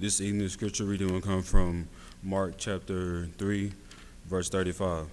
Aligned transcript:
This 0.00 0.20
evening's 0.20 0.52
scripture 0.52 0.84
reading 0.84 1.12
will 1.12 1.20
come 1.20 1.42
from 1.42 1.88
Mark 2.22 2.54
chapter 2.56 3.26
3, 3.36 3.72
verse 4.26 4.48
35. 4.48 5.08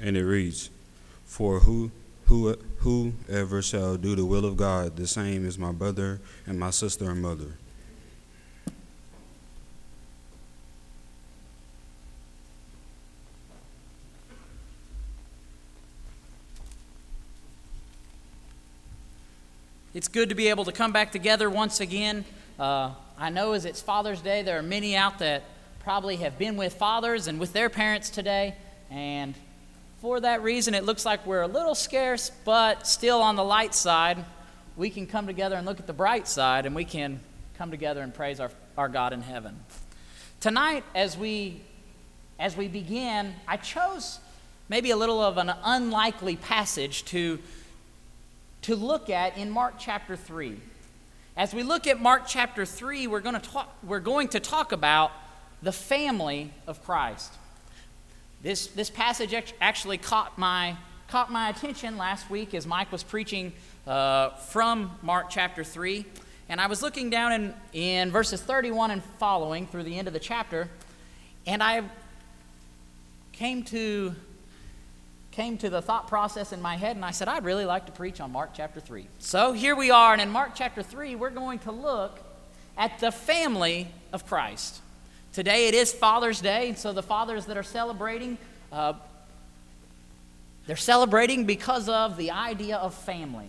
And 0.00 0.16
it 0.16 0.24
reads, 0.24 0.70
For 1.24 1.60
who, 1.60 1.92
who, 2.26 2.56
whoever 2.78 3.62
shall 3.62 3.96
do 3.96 4.16
the 4.16 4.24
will 4.24 4.44
of 4.44 4.56
God, 4.56 4.96
the 4.96 5.06
same 5.06 5.46
is 5.46 5.56
my 5.56 5.70
brother 5.70 6.20
and 6.48 6.58
my 6.58 6.70
sister 6.70 7.12
and 7.12 7.22
mother. 7.22 7.58
It's 19.94 20.08
good 20.08 20.28
to 20.28 20.34
be 20.34 20.48
able 20.48 20.64
to 20.64 20.72
come 20.72 20.90
back 20.90 21.12
together 21.12 21.48
once 21.48 21.78
again. 21.78 22.24
Uh, 22.62 22.94
I 23.18 23.30
know 23.30 23.54
as 23.54 23.64
it's 23.64 23.80
Father's 23.80 24.20
Day, 24.20 24.42
there 24.44 24.56
are 24.56 24.62
many 24.62 24.94
out 24.94 25.18
that 25.18 25.42
probably 25.80 26.18
have 26.18 26.38
been 26.38 26.56
with 26.56 26.74
fathers 26.74 27.26
and 27.26 27.40
with 27.40 27.52
their 27.52 27.68
parents 27.68 28.08
today. 28.08 28.54
And 28.88 29.34
for 30.00 30.20
that 30.20 30.44
reason, 30.44 30.72
it 30.72 30.84
looks 30.84 31.04
like 31.04 31.26
we're 31.26 31.42
a 31.42 31.48
little 31.48 31.74
scarce, 31.74 32.30
but 32.44 32.86
still 32.86 33.20
on 33.20 33.34
the 33.34 33.42
light 33.42 33.74
side. 33.74 34.24
We 34.76 34.90
can 34.90 35.08
come 35.08 35.26
together 35.26 35.56
and 35.56 35.66
look 35.66 35.80
at 35.80 35.88
the 35.88 35.92
bright 35.92 36.28
side, 36.28 36.64
and 36.64 36.72
we 36.72 36.84
can 36.84 37.18
come 37.58 37.72
together 37.72 38.00
and 38.00 38.14
praise 38.14 38.38
our, 38.38 38.52
our 38.78 38.88
God 38.88 39.12
in 39.12 39.22
heaven. 39.22 39.58
Tonight, 40.38 40.84
as 40.94 41.18
we, 41.18 41.62
as 42.38 42.56
we 42.56 42.68
begin, 42.68 43.34
I 43.48 43.56
chose 43.56 44.20
maybe 44.68 44.92
a 44.92 44.96
little 44.96 45.20
of 45.20 45.36
an 45.36 45.52
unlikely 45.64 46.36
passage 46.36 47.04
to 47.06 47.40
to 48.62 48.76
look 48.76 49.10
at 49.10 49.36
in 49.36 49.50
Mark 49.50 49.74
chapter 49.76 50.14
3. 50.14 50.60
As 51.34 51.54
we 51.54 51.62
look 51.62 51.86
at 51.86 51.98
Mark 51.98 52.24
chapter 52.26 52.66
3, 52.66 53.06
we're 53.06 53.20
going 53.20 53.34
to 53.34 53.40
talk, 53.40 53.74
we're 53.82 54.00
going 54.00 54.28
to 54.28 54.40
talk 54.40 54.70
about 54.70 55.12
the 55.62 55.72
family 55.72 56.52
of 56.66 56.84
Christ. 56.84 57.32
This, 58.42 58.66
this 58.66 58.90
passage 58.90 59.34
actually 59.58 59.96
caught 59.96 60.36
my, 60.36 60.76
caught 61.08 61.32
my 61.32 61.48
attention 61.48 61.96
last 61.96 62.28
week 62.28 62.52
as 62.52 62.66
Mike 62.66 62.92
was 62.92 63.02
preaching 63.02 63.54
uh, 63.86 64.30
from 64.30 64.98
Mark 65.00 65.30
chapter 65.30 65.64
3. 65.64 66.04
And 66.50 66.60
I 66.60 66.66
was 66.66 66.82
looking 66.82 67.08
down 67.08 67.32
in, 67.32 67.54
in 67.72 68.10
verses 68.10 68.42
31 68.42 68.90
and 68.90 69.02
following 69.18 69.66
through 69.66 69.84
the 69.84 69.98
end 69.98 70.08
of 70.08 70.12
the 70.12 70.20
chapter, 70.20 70.68
and 71.46 71.62
I 71.62 71.82
came 73.32 73.62
to 73.64 74.14
came 75.32 75.56
to 75.56 75.70
the 75.70 75.80
thought 75.80 76.08
process 76.08 76.52
in 76.52 76.60
my 76.60 76.76
head 76.76 76.94
and 76.94 77.04
I 77.04 77.10
said, 77.10 77.26
I'd 77.26 77.44
really 77.44 77.64
like 77.64 77.86
to 77.86 77.92
preach 77.92 78.20
on 78.20 78.30
Mark 78.30 78.50
chapter 78.54 78.80
3. 78.80 79.06
So 79.18 79.52
here 79.52 79.74
we 79.74 79.90
are, 79.90 80.12
and 80.12 80.20
in 80.20 80.30
Mark 80.30 80.52
chapter 80.54 80.82
3, 80.82 81.16
we're 81.16 81.30
going 81.30 81.58
to 81.60 81.72
look 81.72 82.20
at 82.76 82.98
the 83.00 83.10
family 83.10 83.88
of 84.12 84.26
Christ. 84.26 84.80
Today 85.32 85.68
it 85.68 85.74
is 85.74 85.90
Father's 85.90 86.42
Day, 86.42 86.68
and 86.68 86.76
so 86.76 86.92
the 86.92 87.02
fathers 87.02 87.46
that 87.46 87.56
are 87.56 87.62
celebrating, 87.62 88.36
uh, 88.70 88.92
they're 90.66 90.76
celebrating 90.76 91.46
because 91.46 91.88
of 91.88 92.18
the 92.18 92.30
idea 92.30 92.76
of 92.76 92.94
family. 92.94 93.48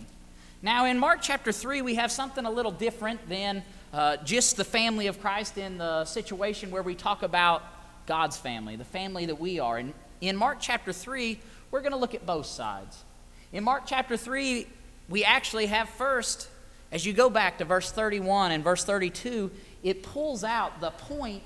Now, 0.62 0.86
in 0.86 0.98
Mark 0.98 1.18
chapter 1.20 1.52
3, 1.52 1.82
we 1.82 1.96
have 1.96 2.10
something 2.10 2.46
a 2.46 2.50
little 2.50 2.72
different 2.72 3.28
than 3.28 3.62
uh, 3.92 4.16
just 4.24 4.56
the 4.56 4.64
family 4.64 5.06
of 5.06 5.20
Christ 5.20 5.58
in 5.58 5.76
the 5.76 6.06
situation 6.06 6.70
where 6.70 6.82
we 6.82 6.94
talk 6.94 7.22
about 7.22 7.62
God's 8.06 8.38
family, 8.38 8.76
the 8.76 8.84
family 8.84 9.26
that 9.26 9.38
we 9.38 9.60
are. 9.60 9.78
In, 9.78 9.92
in 10.22 10.36
Mark 10.36 10.58
chapter 10.60 10.90
3, 10.90 11.38
we're 11.74 11.80
going 11.80 11.90
to 11.90 11.98
look 11.98 12.14
at 12.14 12.24
both 12.24 12.46
sides. 12.46 13.02
In 13.52 13.64
Mark 13.64 13.82
chapter 13.84 14.16
3, 14.16 14.64
we 15.08 15.24
actually 15.24 15.66
have 15.66 15.88
first, 15.88 16.48
as 16.92 17.04
you 17.04 17.12
go 17.12 17.28
back 17.28 17.58
to 17.58 17.64
verse 17.64 17.90
31 17.90 18.52
and 18.52 18.62
verse 18.62 18.84
32, 18.84 19.50
it 19.82 20.04
pulls 20.04 20.44
out 20.44 20.80
the 20.80 20.92
point 20.92 21.42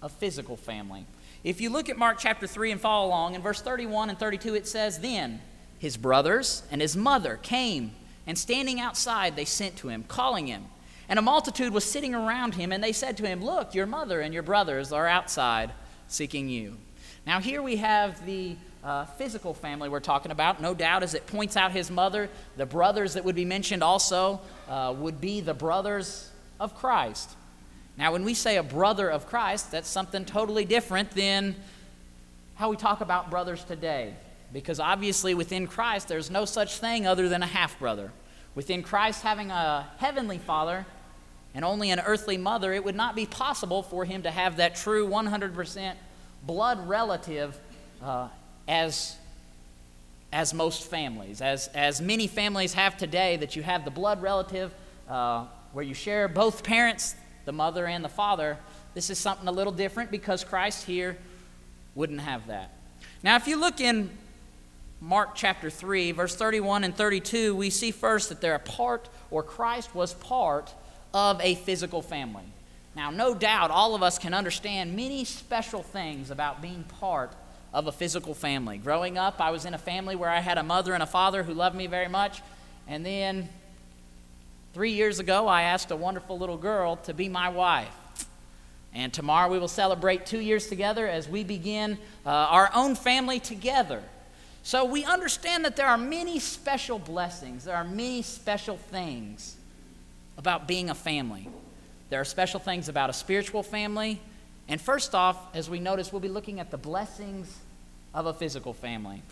of 0.00 0.10
physical 0.10 0.56
family. 0.56 1.04
If 1.44 1.60
you 1.60 1.68
look 1.68 1.90
at 1.90 1.98
Mark 1.98 2.16
chapter 2.18 2.46
3 2.46 2.70
and 2.70 2.80
follow 2.80 3.08
along, 3.08 3.34
in 3.34 3.42
verse 3.42 3.60
31 3.60 4.08
and 4.08 4.18
32, 4.18 4.54
it 4.54 4.66
says, 4.66 5.00
Then 5.00 5.42
his 5.78 5.98
brothers 5.98 6.62
and 6.70 6.80
his 6.80 6.96
mother 6.96 7.38
came, 7.42 7.92
and 8.26 8.38
standing 8.38 8.80
outside, 8.80 9.36
they 9.36 9.44
sent 9.44 9.76
to 9.76 9.88
him, 9.88 10.02
calling 10.04 10.46
him. 10.46 10.64
And 11.10 11.18
a 11.18 11.22
multitude 11.22 11.74
was 11.74 11.84
sitting 11.84 12.14
around 12.14 12.54
him, 12.54 12.72
and 12.72 12.82
they 12.82 12.92
said 12.92 13.18
to 13.18 13.26
him, 13.26 13.44
Look, 13.44 13.74
your 13.74 13.84
mother 13.84 14.22
and 14.22 14.32
your 14.32 14.44
brothers 14.44 14.92
are 14.94 15.06
outside 15.06 15.72
seeking 16.08 16.48
you. 16.48 16.78
Now, 17.26 17.40
here 17.40 17.62
we 17.62 17.76
have 17.76 18.24
the 18.26 18.56
uh, 18.82 19.04
physical 19.04 19.54
family 19.54 19.88
we're 19.88 20.00
talking 20.00 20.32
about, 20.32 20.60
no 20.60 20.74
doubt, 20.74 21.04
as 21.04 21.14
it 21.14 21.26
points 21.26 21.56
out 21.56 21.70
his 21.70 21.88
mother. 21.88 22.28
The 22.56 22.66
brothers 22.66 23.14
that 23.14 23.24
would 23.24 23.36
be 23.36 23.44
mentioned 23.44 23.82
also 23.84 24.40
uh, 24.68 24.92
would 24.98 25.20
be 25.20 25.40
the 25.40 25.54
brothers 25.54 26.30
of 26.58 26.74
Christ. 26.74 27.36
Now, 27.96 28.12
when 28.12 28.24
we 28.24 28.34
say 28.34 28.56
a 28.56 28.62
brother 28.62 29.08
of 29.08 29.28
Christ, 29.28 29.70
that's 29.70 29.88
something 29.88 30.24
totally 30.24 30.64
different 30.64 31.12
than 31.12 31.54
how 32.54 32.70
we 32.70 32.76
talk 32.76 33.00
about 33.00 33.30
brothers 33.30 33.62
today. 33.62 34.14
Because 34.52 34.80
obviously, 34.80 35.32
within 35.32 35.68
Christ, 35.68 36.08
there's 36.08 36.30
no 36.30 36.44
such 36.44 36.78
thing 36.78 37.06
other 37.06 37.28
than 37.28 37.42
a 37.42 37.46
half 37.46 37.78
brother. 37.78 38.10
Within 38.56 38.82
Christ 38.82 39.22
having 39.22 39.50
a 39.52 39.88
heavenly 39.98 40.38
father 40.38 40.86
and 41.54 41.64
only 41.64 41.92
an 41.92 42.00
earthly 42.00 42.36
mother, 42.36 42.72
it 42.72 42.84
would 42.84 42.96
not 42.96 43.14
be 43.14 43.26
possible 43.26 43.84
for 43.84 44.04
him 44.04 44.22
to 44.24 44.30
have 44.30 44.56
that 44.56 44.74
true 44.74 45.08
100% 45.08 45.94
blood 46.42 46.88
relative 46.88 47.58
uh, 48.02 48.28
as, 48.68 49.16
as 50.32 50.52
most 50.52 50.84
families, 50.84 51.40
as, 51.40 51.68
as 51.68 52.00
many 52.00 52.26
families 52.26 52.74
have 52.74 52.96
today, 52.96 53.36
that 53.36 53.56
you 53.56 53.62
have 53.62 53.84
the 53.84 53.90
blood 53.90 54.22
relative 54.22 54.72
uh, 55.08 55.46
where 55.72 55.84
you 55.84 55.94
share 55.94 56.28
both 56.28 56.62
parents, 56.62 57.14
the 57.44 57.52
mother 57.52 57.86
and 57.86 58.04
the 58.04 58.08
father. 58.08 58.58
This 58.94 59.10
is 59.10 59.18
something 59.18 59.48
a 59.48 59.52
little 59.52 59.72
different 59.72 60.10
because 60.10 60.44
Christ 60.44 60.84
here 60.84 61.16
wouldn't 61.94 62.20
have 62.20 62.46
that. 62.48 62.70
Now, 63.22 63.36
if 63.36 63.46
you 63.46 63.56
look 63.56 63.80
in 63.80 64.10
Mark 65.00 65.34
chapter 65.34 65.70
3, 65.70 66.12
verse 66.12 66.36
31 66.36 66.84
and 66.84 66.96
32, 66.96 67.54
we 67.54 67.70
see 67.70 67.90
first 67.90 68.28
that 68.28 68.40
they're 68.40 68.54
a 68.54 68.60
part, 68.60 69.08
or 69.30 69.42
Christ 69.42 69.94
was 69.94 70.14
part 70.14 70.72
of 71.14 71.40
a 71.40 71.54
physical 71.56 72.02
family. 72.02 72.44
Now, 72.94 73.10
no 73.10 73.34
doubt 73.34 73.70
all 73.70 73.94
of 73.94 74.02
us 74.02 74.18
can 74.18 74.34
understand 74.34 74.94
many 74.94 75.24
special 75.24 75.82
things 75.82 76.30
about 76.30 76.60
being 76.60 76.84
part 76.84 77.32
of 77.72 77.86
a 77.86 77.92
physical 77.92 78.34
family. 78.34 78.76
Growing 78.76 79.16
up, 79.16 79.40
I 79.40 79.50
was 79.50 79.64
in 79.64 79.72
a 79.72 79.78
family 79.78 80.14
where 80.14 80.28
I 80.28 80.40
had 80.40 80.58
a 80.58 80.62
mother 80.62 80.92
and 80.92 81.02
a 81.02 81.06
father 81.06 81.42
who 81.42 81.54
loved 81.54 81.74
me 81.74 81.86
very 81.86 82.08
much. 82.08 82.42
And 82.86 83.04
then 83.04 83.48
three 84.74 84.92
years 84.92 85.18
ago, 85.18 85.48
I 85.48 85.62
asked 85.62 85.90
a 85.90 85.96
wonderful 85.96 86.38
little 86.38 86.58
girl 86.58 86.96
to 86.96 87.14
be 87.14 87.28
my 87.30 87.48
wife. 87.48 87.94
And 88.94 89.10
tomorrow 89.10 89.50
we 89.50 89.58
will 89.58 89.68
celebrate 89.68 90.26
two 90.26 90.40
years 90.40 90.66
together 90.66 91.08
as 91.08 91.26
we 91.26 91.44
begin 91.44 91.96
uh, 92.26 92.28
our 92.28 92.70
own 92.74 92.94
family 92.94 93.40
together. 93.40 94.02
So 94.62 94.84
we 94.84 95.04
understand 95.04 95.64
that 95.64 95.76
there 95.76 95.88
are 95.88 95.98
many 95.98 96.38
special 96.38 96.98
blessings, 96.98 97.64
there 97.64 97.74
are 97.74 97.84
many 97.84 98.20
special 98.20 98.76
things 98.76 99.56
about 100.36 100.68
being 100.68 100.90
a 100.90 100.94
family. 100.94 101.48
There 102.12 102.20
are 102.20 102.26
special 102.26 102.60
things 102.60 102.90
about 102.90 103.08
a 103.08 103.14
spiritual 103.14 103.62
family, 103.62 104.20
and 104.68 104.78
first 104.78 105.14
off, 105.14 105.56
as 105.56 105.70
we 105.70 105.80
notice, 105.80 106.12
we'll 106.12 106.20
be 106.20 106.28
looking 106.28 106.60
at 106.60 106.70
the 106.70 106.76
blessings 106.76 107.58
of 108.12 108.26
a 108.26 108.34
physical 108.34 108.74
family. 108.74 109.22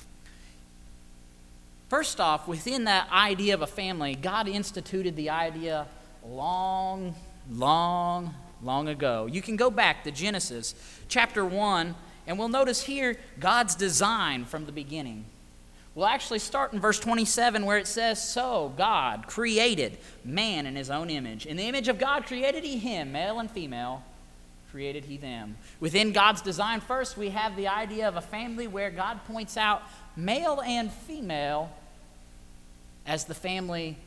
First 1.91 2.21
off, 2.21 2.49
within 2.49 2.85
that 2.85 3.07
idea 3.13 3.53
of 3.53 3.61
a 3.61 3.67
family, 3.67 4.15
God 4.15 4.49
instituted 4.49 5.15
the 5.15 5.29
idea 5.29 5.89
long, 6.27 7.15
long, 7.51 8.35
long 8.63 8.89
ago. 8.89 9.29
You 9.31 9.43
can 9.43 9.57
go 9.57 9.71
back 9.71 10.03
to 10.05 10.11
Genesis 10.11 10.75
chapter 11.07 11.45
1, 11.45 11.95
and 12.27 12.39
we'll 12.39 12.49
notice 12.49 12.85
here 12.85 13.19
God's 13.39 13.75
design 13.75 14.47
from 14.47 14.65
the 14.65 14.73
beginning. 14.73 15.27
We'll 15.95 16.07
actually 16.07 16.39
start 16.39 16.73
in 16.73 16.81
verse 16.81 17.01
27 17.01 17.67
where 17.67 17.79
it 17.79 17.87
says, 17.87 18.23
So 18.23 18.73
God 18.77 19.27
created 19.27 19.99
man 20.25 20.67
in 20.67 20.77
his 20.77 20.89
own 20.89 21.11
image. 21.11 21.47
In 21.47 21.57
the 21.57 21.65
image 21.65 21.89
of 21.89 21.99
God 21.99 22.27
created 22.27 22.63
he 22.63 22.79
him, 22.79 23.13
male 23.13 23.41
and 23.41 23.51
female 23.51 24.05
created 24.71 25.05
he 25.05 25.17
them. 25.17 25.57
Within 25.81 26.13
God's 26.13 26.43
design, 26.43 26.81
first, 26.81 27.17
we 27.17 27.31
have 27.31 27.57
the 27.57 27.67
idea 27.67 28.07
of 28.07 28.15
a 28.15 28.21
family 28.21 28.69
where 28.69 28.91
God 28.91 29.21
points 29.27 29.57
out 29.57 29.83
male 30.17 30.63
and 30.65 30.93
female 30.93 31.71
as 33.05 33.25
the 33.25 33.35
family 33.35 33.99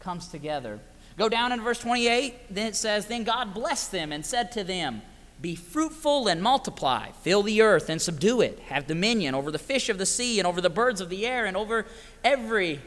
comes 0.00 0.28
together. 0.28 0.80
Go 1.18 1.28
down 1.28 1.52
in 1.52 1.60
verse 1.60 1.80
28, 1.80 2.54
then 2.54 2.68
it 2.68 2.76
says, 2.76 3.06
Then 3.06 3.24
God 3.24 3.52
blessed 3.52 3.92
them 3.92 4.12
and 4.12 4.24
said 4.24 4.52
to 4.52 4.64
them, 4.64 5.02
Be 5.40 5.54
fruitful 5.54 6.26
and 6.26 6.42
multiply, 6.42 7.10
fill 7.22 7.42
the 7.42 7.62
earth 7.62 7.88
and 7.88 8.02
subdue 8.02 8.40
it, 8.40 8.58
have 8.68 8.86
dominion 8.86 9.34
over 9.34 9.52
the 9.52 9.58
fish 9.58 9.88
of 9.88 9.98
the 9.98 10.06
sea 10.06 10.40
and 10.40 10.46
over 10.46 10.60
the 10.60 10.70
birds 10.70 11.00
of 11.00 11.10
the 11.10 11.26
air 11.26 11.46
and 11.46 11.56
over 11.56 11.86
every 12.24 12.80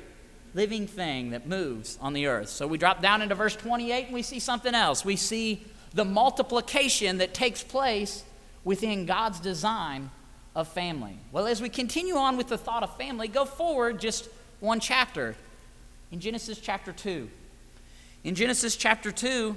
living 0.53 0.85
thing 0.85 1.29
that 1.29 1.47
moves 1.47 1.97
on 2.01 2.11
the 2.11 2.27
earth. 2.27 2.49
So 2.49 2.67
we 2.67 2.77
drop 2.77 3.01
down 3.01 3.21
into 3.21 3.35
verse 3.35 3.55
28 3.55 4.05
and 4.05 4.13
we 4.13 4.21
see 4.21 4.39
something 4.39 4.75
else. 4.75 5.05
We 5.05 5.15
see 5.15 5.63
the 5.93 6.03
multiplication 6.03 7.19
that 7.19 7.33
takes 7.33 7.63
place 7.63 8.23
within 8.63 9.05
God's 9.05 9.39
design 9.39 10.11
of 10.55 10.67
family. 10.67 11.17
Well, 11.31 11.47
as 11.47 11.61
we 11.61 11.69
continue 11.69 12.15
on 12.15 12.37
with 12.37 12.49
the 12.49 12.57
thought 12.57 12.83
of 12.83 12.95
family, 12.97 13.27
go 13.27 13.45
forward 13.45 13.99
just 13.99 14.27
one 14.59 14.79
chapter 14.79 15.35
in 16.11 16.19
Genesis 16.19 16.59
chapter 16.59 16.91
2. 16.91 17.29
In 18.23 18.35
Genesis 18.35 18.75
chapter 18.75 19.11
2, 19.11 19.55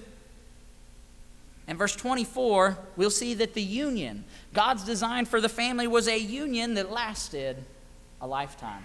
And 1.66 1.78
verse 1.78 1.96
24, 1.96 2.78
we'll 2.96 3.10
see 3.10 3.34
that 3.34 3.54
the 3.54 3.62
union, 3.62 4.24
God's 4.52 4.84
design 4.84 5.24
for 5.24 5.40
the 5.40 5.48
family 5.48 5.86
was 5.86 6.08
a 6.08 6.18
union 6.18 6.74
that 6.74 6.90
lasted 6.90 7.64
a 8.20 8.26
lifetime. 8.26 8.84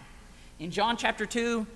In 0.60 0.72
John 0.72 0.96
chapter 0.96 1.26
2 1.26 1.68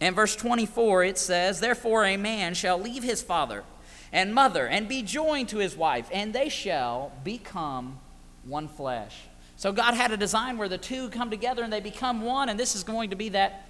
and 0.00 0.14
verse 0.14 0.36
24, 0.36 1.04
it 1.04 1.18
says, 1.18 1.60
Therefore 1.60 2.04
a 2.04 2.16
man 2.16 2.54
shall 2.54 2.78
leave 2.78 3.02
his 3.02 3.22
father 3.22 3.64
and 4.12 4.34
mother 4.34 4.66
and 4.66 4.88
be 4.88 5.02
joined 5.02 5.48
to 5.50 5.58
his 5.58 5.76
wife, 5.76 6.08
and 6.12 6.34
they 6.34 6.50
shall 6.50 7.12
become 7.24 7.98
one 8.44 8.68
flesh. 8.68 9.16
So 9.56 9.72
God 9.72 9.94
had 9.94 10.12
a 10.12 10.16
design 10.16 10.58
where 10.58 10.68
the 10.68 10.78
two 10.78 11.08
come 11.10 11.30
together 11.30 11.62
and 11.62 11.72
they 11.72 11.80
become 11.80 12.22
one, 12.22 12.48
and 12.48 12.60
this 12.60 12.76
is 12.76 12.84
going 12.84 13.10
to 13.10 13.16
be 13.16 13.30
that 13.30 13.66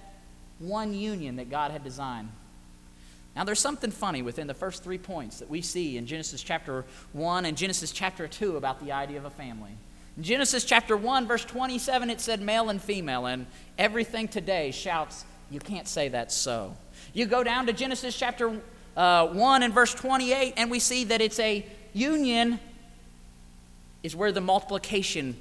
one 0.58 0.94
union 0.94 1.36
that 1.36 1.50
God 1.50 1.70
had 1.70 1.84
designed. 1.84 2.30
Now, 3.34 3.44
there's 3.44 3.60
something 3.60 3.90
funny 3.90 4.20
within 4.20 4.46
the 4.46 4.54
first 4.54 4.84
three 4.84 4.98
points 4.98 5.38
that 5.38 5.48
we 5.48 5.62
see 5.62 5.96
in 5.96 6.06
Genesis 6.06 6.42
chapter 6.42 6.84
1 7.12 7.46
and 7.46 7.56
Genesis 7.56 7.90
chapter 7.90 8.28
2 8.28 8.56
about 8.56 8.84
the 8.84 8.92
idea 8.92 9.16
of 9.16 9.24
a 9.24 9.30
family. 9.30 9.70
In 10.18 10.22
Genesis 10.22 10.64
chapter 10.64 10.96
1, 10.96 11.26
verse 11.26 11.44
27, 11.44 12.10
it 12.10 12.20
said 12.20 12.42
male 12.42 12.68
and 12.68 12.80
female, 12.80 13.24
and 13.24 13.46
everything 13.78 14.28
today 14.28 14.70
shouts, 14.70 15.24
You 15.50 15.60
can't 15.60 15.88
say 15.88 16.08
that's 16.08 16.34
so. 16.34 16.76
You 17.14 17.24
go 17.24 17.42
down 17.42 17.66
to 17.66 17.72
Genesis 17.72 18.16
chapter 18.16 18.60
uh, 18.96 19.28
1 19.28 19.62
and 19.62 19.72
verse 19.72 19.94
28, 19.94 20.54
and 20.58 20.70
we 20.70 20.78
see 20.78 21.04
that 21.04 21.22
it's 21.22 21.40
a 21.40 21.64
union, 21.94 22.60
is 24.02 24.14
where 24.14 24.32
the 24.32 24.42
multiplication 24.42 25.36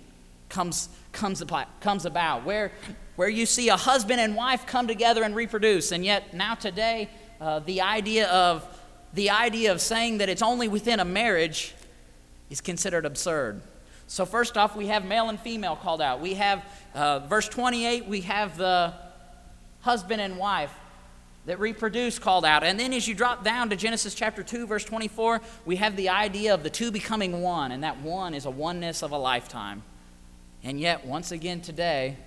comes, 0.47 0.87
comes, 1.11 1.41
about, 1.41 1.81
comes 1.81 2.05
about, 2.05 2.45
where, 2.45 2.71
where 3.17 3.29
you 3.29 3.45
see 3.45 3.67
a 3.67 3.75
husband 3.75 4.21
and 4.21 4.35
wife 4.35 4.65
come 4.65 4.87
together 4.87 5.23
and 5.23 5.35
reproduce. 5.35 5.91
And 5.91 6.05
yet, 6.05 6.33
now 6.33 6.55
today, 6.55 7.09
uh, 7.41 7.59
the 7.59 7.81
idea 7.81 8.29
of 8.29 8.65
the 9.13 9.31
idea 9.31 9.71
of 9.71 9.81
saying 9.81 10.19
that 10.19 10.29
it's 10.29 10.43
only 10.43 10.67
within 10.67 10.99
a 10.99 11.05
marriage 11.05 11.73
is 12.49 12.61
considered 12.61 13.05
absurd. 13.05 13.61
So 14.07 14.25
first 14.25 14.57
off, 14.57 14.75
we 14.75 14.87
have 14.87 15.03
male 15.03 15.27
and 15.27 15.39
female 15.39 15.75
called 15.75 16.01
out. 16.01 16.21
We 16.21 16.35
have 16.35 16.63
uh, 16.93 17.19
verse 17.19 17.49
28. 17.49 18.05
We 18.05 18.21
have 18.21 18.57
the 18.57 18.93
husband 19.81 20.21
and 20.21 20.37
wife 20.37 20.73
that 21.45 21.59
reproduce 21.59 22.19
called 22.19 22.45
out. 22.45 22.63
And 22.63 22.79
then 22.79 22.93
as 22.93 23.07
you 23.07 23.15
drop 23.15 23.43
down 23.43 23.69
to 23.71 23.75
Genesis 23.75 24.13
chapter 24.13 24.43
2, 24.43 24.67
verse 24.67 24.85
24, 24.85 25.41
we 25.65 25.77
have 25.77 25.95
the 25.95 26.09
idea 26.09 26.53
of 26.53 26.61
the 26.61 26.69
two 26.69 26.91
becoming 26.91 27.41
one, 27.41 27.71
and 27.71 27.83
that 27.83 28.01
one 28.01 28.33
is 28.33 28.45
a 28.45 28.51
oneness 28.51 29.01
of 29.01 29.11
a 29.11 29.17
lifetime. 29.17 29.81
And 30.63 30.79
yet, 30.79 31.05
once 31.05 31.31
again 31.31 31.61
today, 31.61 32.17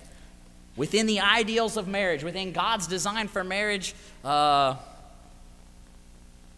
within 0.75 1.07
the 1.07 1.21
ideals 1.21 1.77
of 1.77 1.87
marriage, 1.87 2.25
within 2.25 2.51
God's 2.51 2.89
design 2.89 3.29
for 3.29 3.45
marriage, 3.45 3.95
uh, 4.25 4.75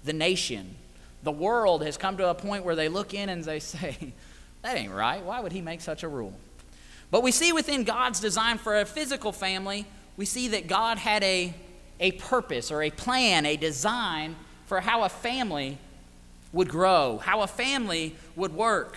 the 0.06 0.12
nation, 0.12 0.76
the 1.22 1.32
world 1.32 1.84
has 1.84 1.96
come 1.96 2.16
to 2.16 2.28
a 2.28 2.34
point 2.34 2.64
where 2.64 2.74
they 2.74 2.88
look 2.88 3.12
in 3.12 3.28
and 3.28 3.44
they 3.44 3.60
say, 3.60 4.12
that 4.62 4.76
ain't 4.76 4.92
right. 4.92 5.22
Why 5.22 5.40
would 5.40 5.52
he 5.52 5.60
make 5.60 5.80
such 5.80 6.02
a 6.02 6.08
rule? 6.08 6.32
But 7.10 7.22
we 7.22 7.30
see 7.30 7.52
within 7.52 7.84
God's 7.84 8.20
design 8.20 8.58
for 8.58 8.80
a 8.80 8.84
physical 8.84 9.32
family, 9.32 9.86
we 10.16 10.24
see 10.24 10.48
that 10.48 10.66
God 10.66 10.98
had 10.98 11.22
a, 11.22 11.54
a 12.00 12.12
purpose 12.12 12.70
or 12.70 12.82
a 12.82 12.90
plan, 12.90 13.46
a 13.46 13.56
design 13.56 14.36
for 14.66 14.80
how 14.80 15.04
a 15.04 15.08
family 15.08 15.78
would 16.52 16.68
grow, 16.68 17.18
how 17.18 17.42
a 17.42 17.46
family 17.46 18.16
would 18.34 18.54
work 18.54 18.96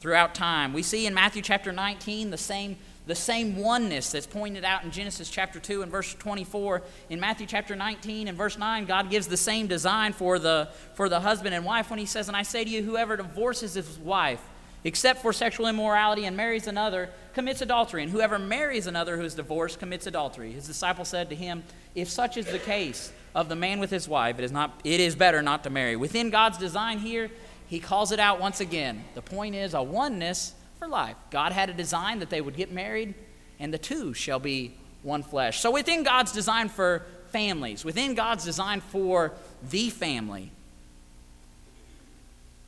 throughout 0.00 0.34
time. 0.34 0.72
We 0.72 0.82
see 0.82 1.06
in 1.06 1.14
Matthew 1.14 1.42
chapter 1.42 1.72
19 1.72 2.30
the 2.30 2.36
same 2.36 2.76
the 3.08 3.14
same 3.14 3.56
oneness 3.56 4.12
that's 4.12 4.26
pointed 4.26 4.64
out 4.64 4.84
in 4.84 4.90
Genesis 4.90 5.30
chapter 5.30 5.58
2 5.58 5.80
and 5.80 5.90
verse 5.90 6.14
24. 6.14 6.82
In 7.08 7.18
Matthew 7.18 7.46
chapter 7.46 7.74
19 7.74 8.28
and 8.28 8.36
verse 8.36 8.58
9, 8.58 8.84
God 8.84 9.08
gives 9.08 9.26
the 9.26 9.36
same 9.36 9.66
design 9.66 10.12
for 10.12 10.38
the, 10.38 10.68
for 10.92 11.08
the 11.08 11.18
husband 11.18 11.54
and 11.54 11.64
wife 11.64 11.88
when 11.88 11.98
he 11.98 12.04
says, 12.04 12.28
And 12.28 12.36
I 12.36 12.42
say 12.42 12.64
to 12.64 12.70
you, 12.70 12.82
whoever 12.82 13.16
divorces 13.16 13.72
his 13.72 13.98
wife, 13.98 14.42
except 14.84 15.22
for 15.22 15.32
sexual 15.32 15.68
immorality, 15.68 16.26
and 16.26 16.36
marries 16.36 16.66
another, 16.66 17.08
commits 17.32 17.62
adultery. 17.62 18.02
And 18.02 18.12
whoever 18.12 18.38
marries 18.38 18.86
another 18.86 19.16
who 19.16 19.24
is 19.24 19.34
divorced 19.34 19.78
commits 19.78 20.06
adultery. 20.06 20.52
His 20.52 20.66
disciple 20.66 21.06
said 21.06 21.30
to 21.30 21.34
him, 21.34 21.64
If 21.94 22.10
such 22.10 22.36
is 22.36 22.44
the 22.44 22.58
case 22.58 23.10
of 23.34 23.48
the 23.48 23.56
man 23.56 23.80
with 23.80 23.90
his 23.90 24.06
wife, 24.06 24.38
it 24.38 24.44
is, 24.44 24.52
not, 24.52 24.82
it 24.84 25.00
is 25.00 25.16
better 25.16 25.40
not 25.40 25.64
to 25.64 25.70
marry. 25.70 25.96
Within 25.96 26.28
God's 26.28 26.58
design 26.58 26.98
here, 26.98 27.30
he 27.68 27.80
calls 27.80 28.12
it 28.12 28.20
out 28.20 28.38
once 28.38 28.60
again. 28.60 29.02
The 29.14 29.22
point 29.22 29.54
is 29.54 29.72
a 29.72 29.82
oneness 29.82 30.52
for 30.78 30.88
life. 30.88 31.16
God 31.30 31.52
had 31.52 31.70
a 31.70 31.74
design 31.74 32.20
that 32.20 32.30
they 32.30 32.40
would 32.40 32.56
get 32.56 32.72
married, 32.72 33.14
and 33.58 33.72
the 33.72 33.78
two 33.78 34.14
shall 34.14 34.38
be 34.38 34.74
one 35.02 35.22
flesh. 35.22 35.60
So, 35.60 35.70
within 35.70 36.02
God's 36.02 36.32
design 36.32 36.68
for 36.68 37.04
families, 37.30 37.84
within 37.84 38.14
God's 38.14 38.44
design 38.44 38.80
for 38.80 39.32
the 39.68 39.90
family, 39.90 40.50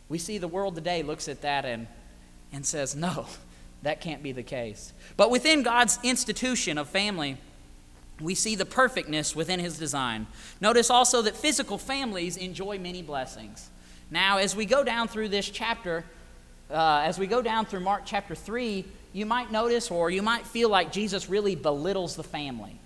we 0.08 0.18
see 0.18 0.38
the 0.38 0.48
world 0.48 0.74
today 0.74 1.02
looks 1.02 1.28
at 1.28 1.42
that 1.42 1.64
and, 1.64 1.86
and 2.52 2.66
says, 2.66 2.96
no, 2.96 3.26
that 3.82 4.00
can't 4.00 4.22
be 4.22 4.32
the 4.32 4.42
case. 4.42 4.92
But 5.16 5.30
within 5.30 5.62
God's 5.62 5.98
institution 6.02 6.78
of 6.78 6.88
family, 6.88 7.38
we 8.20 8.34
see 8.34 8.54
the 8.54 8.66
perfectness 8.66 9.34
within 9.34 9.60
his 9.60 9.78
design. 9.78 10.26
Notice 10.60 10.90
also 10.90 11.22
that 11.22 11.36
physical 11.36 11.78
families 11.78 12.36
enjoy 12.36 12.78
many 12.78 13.02
blessings. 13.02 13.70
Now, 14.10 14.38
as 14.38 14.56
we 14.56 14.66
go 14.66 14.82
down 14.84 15.08
through 15.08 15.28
this 15.28 15.48
chapter, 15.48 16.04
uh, 16.72 17.02
as 17.04 17.18
we 17.18 17.26
go 17.26 17.42
down 17.42 17.66
through 17.66 17.80
Mark 17.80 18.02
chapter 18.04 18.34
3, 18.34 18.84
you 19.12 19.26
might 19.26 19.50
notice 19.50 19.90
or 19.90 20.10
you 20.10 20.22
might 20.22 20.46
feel 20.46 20.68
like 20.68 20.92
Jesus 20.92 21.28
really 21.28 21.54
belittles 21.54 22.16
the 22.16 22.22
family. 22.22 22.78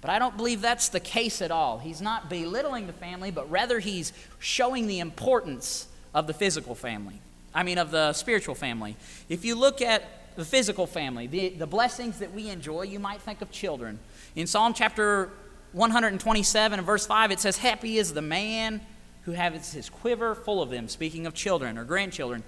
But 0.00 0.10
I 0.10 0.18
don't 0.18 0.36
believe 0.36 0.60
that's 0.60 0.88
the 0.88 1.00
case 1.00 1.42
at 1.42 1.50
all. 1.50 1.78
He's 1.78 2.00
not 2.00 2.30
belittling 2.30 2.86
the 2.86 2.92
family, 2.92 3.30
but 3.30 3.50
rather 3.50 3.80
he's 3.80 4.12
showing 4.38 4.86
the 4.86 5.00
importance 5.00 5.88
of 6.14 6.26
the 6.26 6.34
physical 6.34 6.74
family. 6.74 7.20
I 7.54 7.62
mean, 7.62 7.78
of 7.78 7.90
the 7.90 8.12
spiritual 8.12 8.54
family. 8.54 8.96
If 9.28 9.44
you 9.44 9.54
look 9.54 9.82
at 9.82 10.04
the 10.36 10.44
physical 10.44 10.86
family, 10.86 11.26
the, 11.26 11.48
the 11.50 11.66
blessings 11.66 12.20
that 12.20 12.32
we 12.32 12.48
enjoy, 12.48 12.82
you 12.82 13.00
might 13.00 13.20
think 13.20 13.42
of 13.42 13.50
children. 13.50 13.98
In 14.36 14.46
Psalm 14.46 14.72
chapter 14.72 15.30
127 15.72 16.78
and 16.78 16.86
verse 16.86 17.06
5, 17.06 17.32
it 17.32 17.40
says, 17.40 17.58
Happy 17.58 17.98
is 17.98 18.12
the 18.12 18.22
man 18.22 18.80
who 19.22 19.32
has 19.32 19.72
his 19.72 19.90
quiver 19.90 20.34
full 20.34 20.62
of 20.62 20.70
them, 20.70 20.88
speaking 20.88 21.26
of 21.26 21.34
children 21.34 21.76
or 21.76 21.84
grandchildren. 21.84 22.44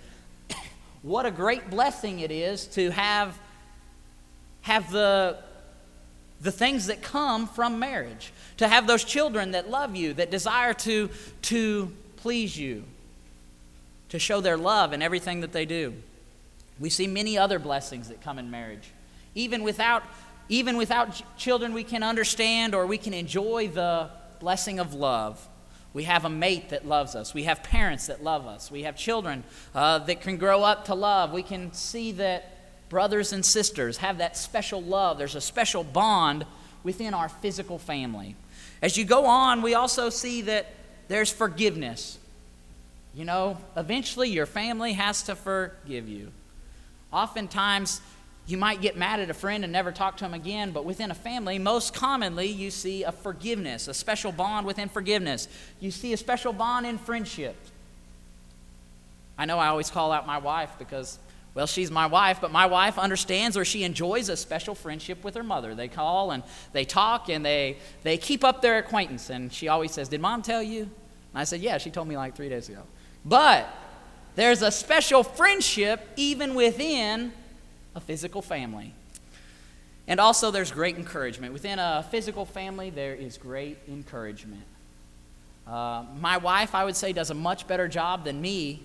What 1.03 1.27
a 1.27 1.31
great 1.31 1.71
blessing 1.71 2.21
it 2.21 2.31
is 2.31 2.67
to 2.67 2.91
have, 2.91 3.39
have 4.63 4.91
the, 4.91 5.39
the 6.41 6.53
things 6.53 6.87
that 6.87 7.03
come 7.03 7.47
from 7.47 7.79
marriage, 7.79 8.33
to 8.59 8.69
have 8.69 8.87
those 8.87 9.05
children 9.05 9.53
that 9.53 9.71
love 9.71 9.97
you, 9.97 10.13
that 10.15 10.31
desire 10.31 10.75
to, 10.75 11.09
to 11.43 11.93
please 12.17 12.59
you, 12.59 12.85
to 14.11 14.19
show 14.19 14.41
their 14.41 14.59
love 14.59 14.93
in 14.93 15.01
everything 15.01 15.41
that 15.41 15.53
they 15.53 15.65
do. 15.65 15.95
We 16.79 16.91
see 16.91 17.07
many 17.07 17.39
other 17.39 17.59
blessings 17.59 18.09
that 18.09 18.23
come 18.23 18.39
in 18.39 18.51
marriage. 18.51 18.91
Even 19.35 19.63
without, 19.63 20.03
even 20.49 20.77
without 20.77 21.23
children, 21.37 21.73
we 21.73 21.85
can 21.85 22.03
understand 22.03 22.75
or 22.75 22.87
we 22.87 22.99
can 22.99 23.15
enjoy 23.15 23.69
the 23.69 24.11
blessing 24.41 24.81
of 24.81 24.95
love. 24.95 25.47
We 25.93 26.05
have 26.05 26.25
a 26.25 26.31
mate 26.31 26.69
that 26.69 26.87
loves 26.87 27.17
us. 27.17 27.35
We 27.35 27.45
have 27.45 27.63
parents 27.63 28.07
that 28.07 28.23
love 28.23 28.47
us. 28.47 28.71
We 28.71 28.83
have 28.83 28.97
children 28.97 29.43
uh, 29.75 29.99
that 30.01 30.21
can 30.21 30.37
grow 30.37 30.63
up 30.63 30.85
to 30.85 30.95
love. 30.95 31.33
We 31.33 31.43
can 31.43 31.73
see 31.73 32.13
that 32.13 32.89
brothers 32.89 33.33
and 33.33 33.45
sisters 33.45 33.97
have 33.99 34.19
that 34.19 34.37
special 34.37 34.83
love. 34.83 35.19
There's 35.19 35.35
a 35.35 35.41
special 35.41 35.83
bond 35.83 36.47
within 36.85 37.13
our 37.13 37.29
physical 37.29 37.79
family. 37.79 38.37
As 38.83 38.97
you 38.97 39.05
go 39.05 39.27
on, 39.27 39.63
we 39.63 39.75
also 39.75 40.11
see 40.11 40.43
that 40.43 40.67
there's 41.09 41.33
forgiveness. 41.33 42.19
You 43.15 43.25
know, 43.25 43.59
eventually 43.77 44.29
your 44.31 44.47
family 44.47 44.93
has 44.93 45.25
to 45.25 45.35
forgive 45.35 46.09
you. 46.09 46.31
Oftentimes, 47.13 48.01
you 48.51 48.59
might 48.59 48.81
get 48.81 48.97
mad 48.97 49.21
at 49.21 49.31
a 49.31 49.35
friend 49.35 49.65
and 49.65 49.73
never 49.73 49.93
talk 49.93 50.17
to 50.19 50.25
him 50.25 50.35
again, 50.35 50.71
but 50.71 50.85
within 50.85 51.11
a 51.11 51.15
family, 51.15 51.59
most 51.59 51.95
commonly 51.95 52.47
you 52.47 52.71
see 52.71 53.03
a 53.03 53.13
forgiveness, 53.13 53.89
a 53.89 53.95
special 53.95 54.33
bond 54.33 54.67
within 54.67 54.89
forgiveness. 54.89 55.49
You 55.79 55.91
see 55.91 56.13
a 56.13 56.17
special 56.17 56.53
bond 56.53 56.87
in 56.87 56.99
friendship. 56.99 57.57
I 59.39 59.47
know 59.47 59.59
I 59.59 59.69
always 59.69 59.91
call 59.91 60.13
out 60.13 60.27
my 60.27 60.39
wife 60.39 60.71
because, 60.79 61.19
well, 61.55 61.67
she's 61.67 61.91
my 61.91 62.07
wife, 62.07 62.41
but 62.41 62.53
my 62.53 62.67
wife 62.67 62.99
understands 62.99 63.57
or 63.57 63.65
she 63.65 63.85
enjoys 63.85 64.29
a 64.29 64.37
special 64.37 64.75
friendship 64.75 65.25
with 65.25 65.35
her 65.35 65.43
mother. 65.43 65.75
They 65.75 65.89
call 65.89 66.31
and 66.31 66.43
they 66.73 66.85
talk 66.85 67.29
and 67.29 67.45
they, 67.45 67.79
they 68.03 68.19
keep 68.19 68.45
up 68.45 68.61
their 68.61 68.79
acquaintance. 68.79 69.31
And 69.31 69.53
she 69.53 69.69
always 69.69 69.93
says, 69.93 70.09
Did 70.09 70.21
mom 70.21 70.43
tell 70.43 70.63
you? 70.63 70.83
And 70.83 70.91
I 71.35 71.45
said, 71.45 71.61
Yeah, 71.61 71.79
she 71.79 71.91
told 71.91 72.07
me 72.07 72.17
like 72.17 72.37
three 72.37 72.49
days 72.49 72.69
ago. 72.69 72.83
But 73.25 73.67
there's 74.35 74.63
a 74.63 74.71
special 74.71 75.23
friendship 75.23 76.07
even 76.17 76.55
within 76.55 77.33
a 77.95 78.01
physical 78.01 78.43
family. 78.43 78.95
And 80.07 80.19
also, 80.19 80.51
there's 80.51 80.73
great 80.73 80.97
encouragement. 80.97 81.53
Within 81.53 81.79
a 81.79 82.05
physical 82.11 82.45
family, 82.45 82.91
there 82.91 83.15
is 83.15 83.39
great 83.39 83.79
encouragement. 83.89 84.65
Uh, 85.67 86.05
my 86.19 86.37
wife, 86.37 86.75
I 86.75 86.85
would 86.85 86.97
say, 86.97 87.13
does 87.13 87.31
a 87.31 87.35
much 87.35 87.69
better 87.69 87.87
job 87.87 88.25
than 88.25 88.41
me, 88.41 88.83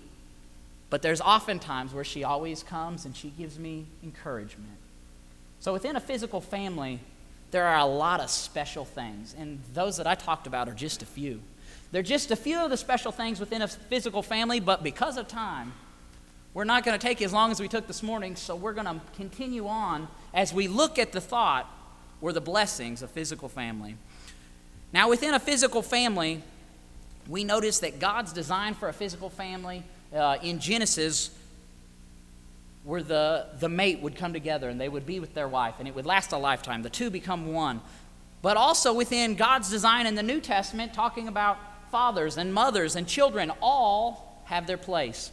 but 0.88 1.02
there's 1.02 1.20
often 1.20 1.58
times 1.58 1.92
where 1.92 2.04
she 2.04 2.22
always 2.22 2.62
comes 2.62 3.04
and 3.04 3.16
she 3.16 3.30
gives 3.30 3.58
me 3.58 3.86
encouragement. 4.04 4.78
So, 5.58 5.72
within 5.72 5.96
a 5.96 6.00
physical 6.00 6.40
family, 6.40 7.00
there 7.50 7.64
are 7.64 7.78
a 7.78 7.86
lot 7.86 8.20
of 8.20 8.30
special 8.30 8.84
things, 8.84 9.34
and 9.36 9.60
those 9.72 9.96
that 9.96 10.06
I 10.06 10.14
talked 10.14 10.46
about 10.46 10.68
are 10.68 10.74
just 10.74 11.02
a 11.02 11.06
few. 11.06 11.40
They're 11.90 12.02
just 12.02 12.30
a 12.30 12.36
few 12.36 12.58
of 12.58 12.70
the 12.70 12.76
special 12.76 13.10
things 13.12 13.40
within 13.40 13.62
a 13.62 13.68
physical 13.68 14.22
family, 14.22 14.60
but 14.60 14.82
because 14.82 15.16
of 15.16 15.26
time, 15.26 15.72
we're 16.56 16.64
not 16.64 16.86
going 16.86 16.98
to 16.98 17.06
take 17.06 17.20
as 17.20 17.34
long 17.34 17.50
as 17.50 17.60
we 17.60 17.68
took 17.68 17.86
this 17.86 18.02
morning, 18.02 18.34
so 18.34 18.56
we're 18.56 18.72
going 18.72 18.86
to 18.86 18.98
continue 19.14 19.68
on 19.68 20.08
as 20.32 20.54
we 20.54 20.68
look 20.68 20.98
at 20.98 21.12
the 21.12 21.20
thought 21.20 21.70
or 22.22 22.32
the 22.32 22.40
blessings 22.40 23.02
of 23.02 23.10
physical 23.10 23.46
family. 23.46 23.94
Now, 24.90 25.10
within 25.10 25.34
a 25.34 25.38
physical 25.38 25.82
family, 25.82 26.42
we 27.28 27.44
notice 27.44 27.80
that 27.80 28.00
God's 28.00 28.32
design 28.32 28.72
for 28.72 28.88
a 28.88 28.94
physical 28.94 29.28
family 29.28 29.82
uh, 30.14 30.38
in 30.42 30.58
Genesis 30.58 31.28
where 32.84 33.02
the, 33.02 33.48
the 33.60 33.68
mate 33.68 34.00
would 34.00 34.16
come 34.16 34.32
together 34.32 34.70
and 34.70 34.80
they 34.80 34.88
would 34.88 35.04
be 35.04 35.20
with 35.20 35.34
their 35.34 35.48
wife 35.48 35.74
and 35.78 35.86
it 35.86 35.94
would 35.94 36.06
last 36.06 36.32
a 36.32 36.38
lifetime. 36.38 36.82
The 36.82 36.88
two 36.88 37.10
become 37.10 37.52
one. 37.52 37.82
But 38.40 38.56
also 38.56 38.94
within 38.94 39.34
God's 39.34 39.68
design 39.68 40.06
in 40.06 40.14
the 40.14 40.22
New 40.22 40.40
Testament, 40.40 40.94
talking 40.94 41.28
about 41.28 41.58
fathers 41.90 42.38
and 42.38 42.54
mothers 42.54 42.96
and 42.96 43.06
children 43.06 43.52
all 43.60 44.42
have 44.46 44.66
their 44.66 44.78
place. 44.78 45.32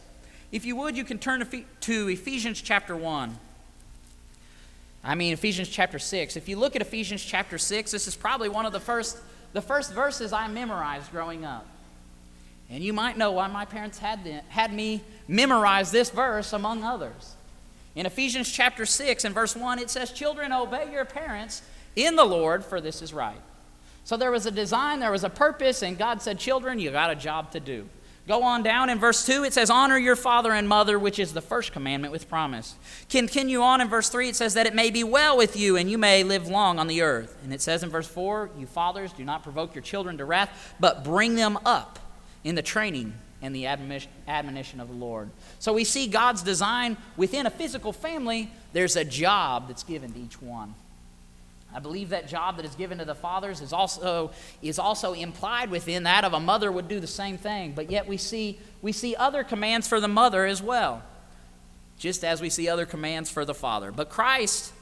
If 0.54 0.64
you 0.64 0.76
would, 0.76 0.96
you 0.96 1.02
can 1.02 1.18
turn 1.18 1.44
to 1.80 2.08
Ephesians 2.08 2.62
chapter 2.62 2.94
1. 2.94 3.36
I 5.02 5.16
mean, 5.16 5.32
Ephesians 5.32 5.68
chapter 5.68 5.98
6. 5.98 6.36
If 6.36 6.48
you 6.48 6.56
look 6.56 6.76
at 6.76 6.80
Ephesians 6.80 7.24
chapter 7.24 7.58
6, 7.58 7.90
this 7.90 8.06
is 8.06 8.14
probably 8.14 8.48
one 8.48 8.64
of 8.64 8.72
the 8.72 8.78
first, 8.78 9.18
the 9.52 9.60
first 9.60 9.92
verses 9.92 10.32
I 10.32 10.46
memorized 10.46 11.10
growing 11.10 11.44
up. 11.44 11.66
And 12.70 12.84
you 12.84 12.92
might 12.92 13.18
know 13.18 13.32
why 13.32 13.48
my 13.48 13.64
parents 13.64 13.98
had, 13.98 14.20
had 14.48 14.72
me 14.72 15.02
memorize 15.26 15.90
this 15.90 16.10
verse 16.10 16.52
among 16.52 16.84
others. 16.84 17.34
In 17.96 18.06
Ephesians 18.06 18.48
chapter 18.48 18.86
6 18.86 19.24
and 19.24 19.34
verse 19.34 19.56
1, 19.56 19.80
it 19.80 19.90
says, 19.90 20.12
Children, 20.12 20.52
obey 20.52 20.92
your 20.92 21.04
parents 21.04 21.62
in 21.96 22.14
the 22.14 22.24
Lord, 22.24 22.64
for 22.64 22.80
this 22.80 23.02
is 23.02 23.12
right. 23.12 23.40
So 24.04 24.16
there 24.16 24.30
was 24.30 24.46
a 24.46 24.52
design, 24.52 25.00
there 25.00 25.10
was 25.10 25.24
a 25.24 25.30
purpose, 25.30 25.82
and 25.82 25.98
God 25.98 26.22
said, 26.22 26.38
Children, 26.38 26.78
you 26.78 26.92
got 26.92 27.10
a 27.10 27.16
job 27.16 27.50
to 27.50 27.58
do. 27.58 27.88
Go 28.26 28.42
on 28.42 28.62
down 28.62 28.88
in 28.88 28.98
verse 28.98 29.26
2, 29.26 29.44
it 29.44 29.52
says, 29.52 29.68
Honor 29.68 29.98
your 29.98 30.16
father 30.16 30.52
and 30.52 30.66
mother, 30.66 30.98
which 30.98 31.18
is 31.18 31.34
the 31.34 31.42
first 31.42 31.72
commandment 31.72 32.10
with 32.10 32.26
promise. 32.26 32.74
Continue 33.10 33.60
on 33.60 33.82
in 33.82 33.88
verse 33.88 34.08
3, 34.08 34.30
it 34.30 34.36
says, 34.36 34.54
That 34.54 34.66
it 34.66 34.74
may 34.74 34.90
be 34.90 35.04
well 35.04 35.36
with 35.36 35.58
you 35.58 35.76
and 35.76 35.90
you 35.90 35.98
may 35.98 36.24
live 36.24 36.48
long 36.48 36.78
on 36.78 36.86
the 36.86 37.02
earth. 37.02 37.36
And 37.44 37.52
it 37.52 37.60
says 37.60 37.82
in 37.82 37.90
verse 37.90 38.06
4, 38.06 38.50
You 38.58 38.66
fathers, 38.66 39.12
do 39.12 39.24
not 39.24 39.42
provoke 39.42 39.74
your 39.74 39.82
children 39.82 40.16
to 40.18 40.24
wrath, 40.24 40.74
but 40.80 41.04
bring 41.04 41.34
them 41.34 41.58
up 41.66 41.98
in 42.44 42.54
the 42.54 42.62
training 42.62 43.12
and 43.42 43.54
the 43.54 43.66
admonition 43.66 44.80
of 44.80 44.88
the 44.88 44.94
Lord. 44.94 45.28
So 45.58 45.74
we 45.74 45.84
see 45.84 46.06
God's 46.06 46.42
design 46.42 46.96
within 47.18 47.44
a 47.44 47.50
physical 47.50 47.92
family, 47.92 48.50
there's 48.72 48.96
a 48.96 49.04
job 49.04 49.68
that's 49.68 49.82
given 49.82 50.14
to 50.14 50.18
each 50.18 50.40
one. 50.40 50.74
I 51.74 51.80
believe 51.80 52.10
that 52.10 52.28
job 52.28 52.56
that 52.56 52.64
is 52.64 52.76
given 52.76 52.98
to 52.98 53.04
the 53.04 53.16
fathers 53.16 53.60
is 53.60 53.72
also, 53.72 54.30
is 54.62 54.78
also 54.78 55.12
implied 55.12 55.70
within 55.70 56.04
that 56.04 56.24
of 56.24 56.32
a 56.32 56.38
mother 56.38 56.70
would 56.70 56.86
do 56.86 57.00
the 57.00 57.08
same 57.08 57.36
thing. 57.36 57.72
But 57.72 57.90
yet 57.90 58.06
we 58.06 58.16
see, 58.16 58.60
we 58.80 58.92
see 58.92 59.16
other 59.16 59.42
commands 59.42 59.88
for 59.88 59.98
the 59.98 60.06
mother 60.06 60.46
as 60.46 60.62
well, 60.62 61.02
just 61.98 62.22
as 62.22 62.40
we 62.40 62.48
see 62.48 62.68
other 62.68 62.86
commands 62.86 63.28
for 63.28 63.44
the 63.44 63.54
father. 63.54 63.90
But 63.90 64.08
Christ, 64.08 64.72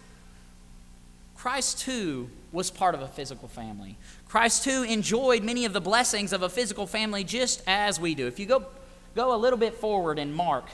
Christ 1.35 1.81
too 1.81 2.29
was 2.53 2.71
part 2.71 2.95
of 2.95 3.01
a 3.01 3.09
physical 3.09 3.49
family. 3.49 3.97
Christ 4.29 4.63
too 4.63 4.83
enjoyed 4.83 5.43
many 5.43 5.65
of 5.65 5.73
the 5.73 5.81
blessings 5.81 6.35
of 6.35 6.43
a 6.43 6.51
physical 6.51 6.87
family 6.87 7.25
just 7.25 7.63
as 7.67 7.99
we 7.99 8.15
do. 8.15 8.27
If 8.27 8.39
you 8.39 8.45
go, 8.45 8.67
go 9.15 9.35
a 9.35 9.39
little 9.39 9.59
bit 9.59 9.75
forward 9.75 10.19
in 10.19 10.35
Mark, 10.35 10.67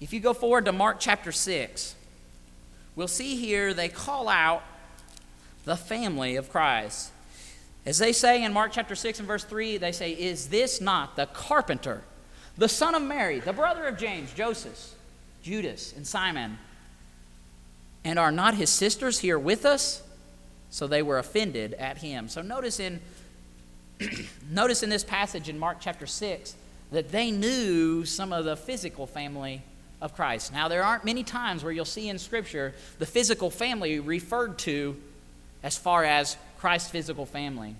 if 0.00 0.12
you 0.12 0.20
go 0.20 0.32
forward 0.32 0.66
to 0.66 0.72
Mark 0.72 0.98
chapter 1.00 1.32
6, 1.32 1.96
we'll 2.94 3.08
see 3.08 3.34
here 3.34 3.74
they 3.74 3.88
call 3.88 4.28
out 4.28 4.62
the 5.68 5.76
family 5.76 6.36
of 6.36 6.48
Christ. 6.48 7.12
As 7.84 7.98
they 7.98 8.12
say 8.14 8.42
in 8.42 8.54
Mark 8.54 8.72
chapter 8.72 8.94
6 8.94 9.18
and 9.18 9.28
verse 9.28 9.44
3, 9.44 9.76
they 9.76 9.92
say, 9.92 10.12
Is 10.12 10.48
this 10.48 10.80
not 10.80 11.14
the 11.14 11.26
carpenter, 11.26 12.02
the 12.56 12.70
son 12.70 12.94
of 12.94 13.02
Mary, 13.02 13.40
the 13.40 13.52
brother 13.52 13.86
of 13.86 13.98
James, 13.98 14.32
Joseph, 14.32 14.94
Judas, 15.42 15.92
and 15.94 16.06
Simon? 16.06 16.58
And 18.02 18.18
are 18.18 18.32
not 18.32 18.54
his 18.54 18.70
sisters 18.70 19.18
here 19.18 19.38
with 19.38 19.66
us? 19.66 20.02
So 20.70 20.86
they 20.86 21.02
were 21.02 21.18
offended 21.18 21.74
at 21.74 21.98
him. 21.98 22.30
So 22.30 22.40
notice 22.40 22.80
in 22.80 23.00
notice 24.50 24.82
in 24.82 24.88
this 24.88 25.04
passage 25.04 25.50
in 25.50 25.58
Mark 25.58 25.78
chapter 25.80 26.06
6 26.06 26.54
that 26.92 27.10
they 27.12 27.30
knew 27.30 28.06
some 28.06 28.32
of 28.32 28.46
the 28.46 28.56
physical 28.56 29.06
family 29.06 29.62
of 30.00 30.14
Christ. 30.14 30.50
Now 30.50 30.68
there 30.68 30.82
aren't 30.82 31.04
many 31.04 31.24
times 31.24 31.62
where 31.62 31.72
you'll 31.72 31.84
see 31.84 32.08
in 32.08 32.18
scripture 32.18 32.72
the 32.98 33.06
physical 33.06 33.50
family 33.50 34.00
referred 34.00 34.58
to 34.60 34.96
as 35.62 35.76
far 35.76 36.04
as 36.04 36.36
Christ's 36.58 36.90
physical 36.90 37.26
family. 37.26 37.74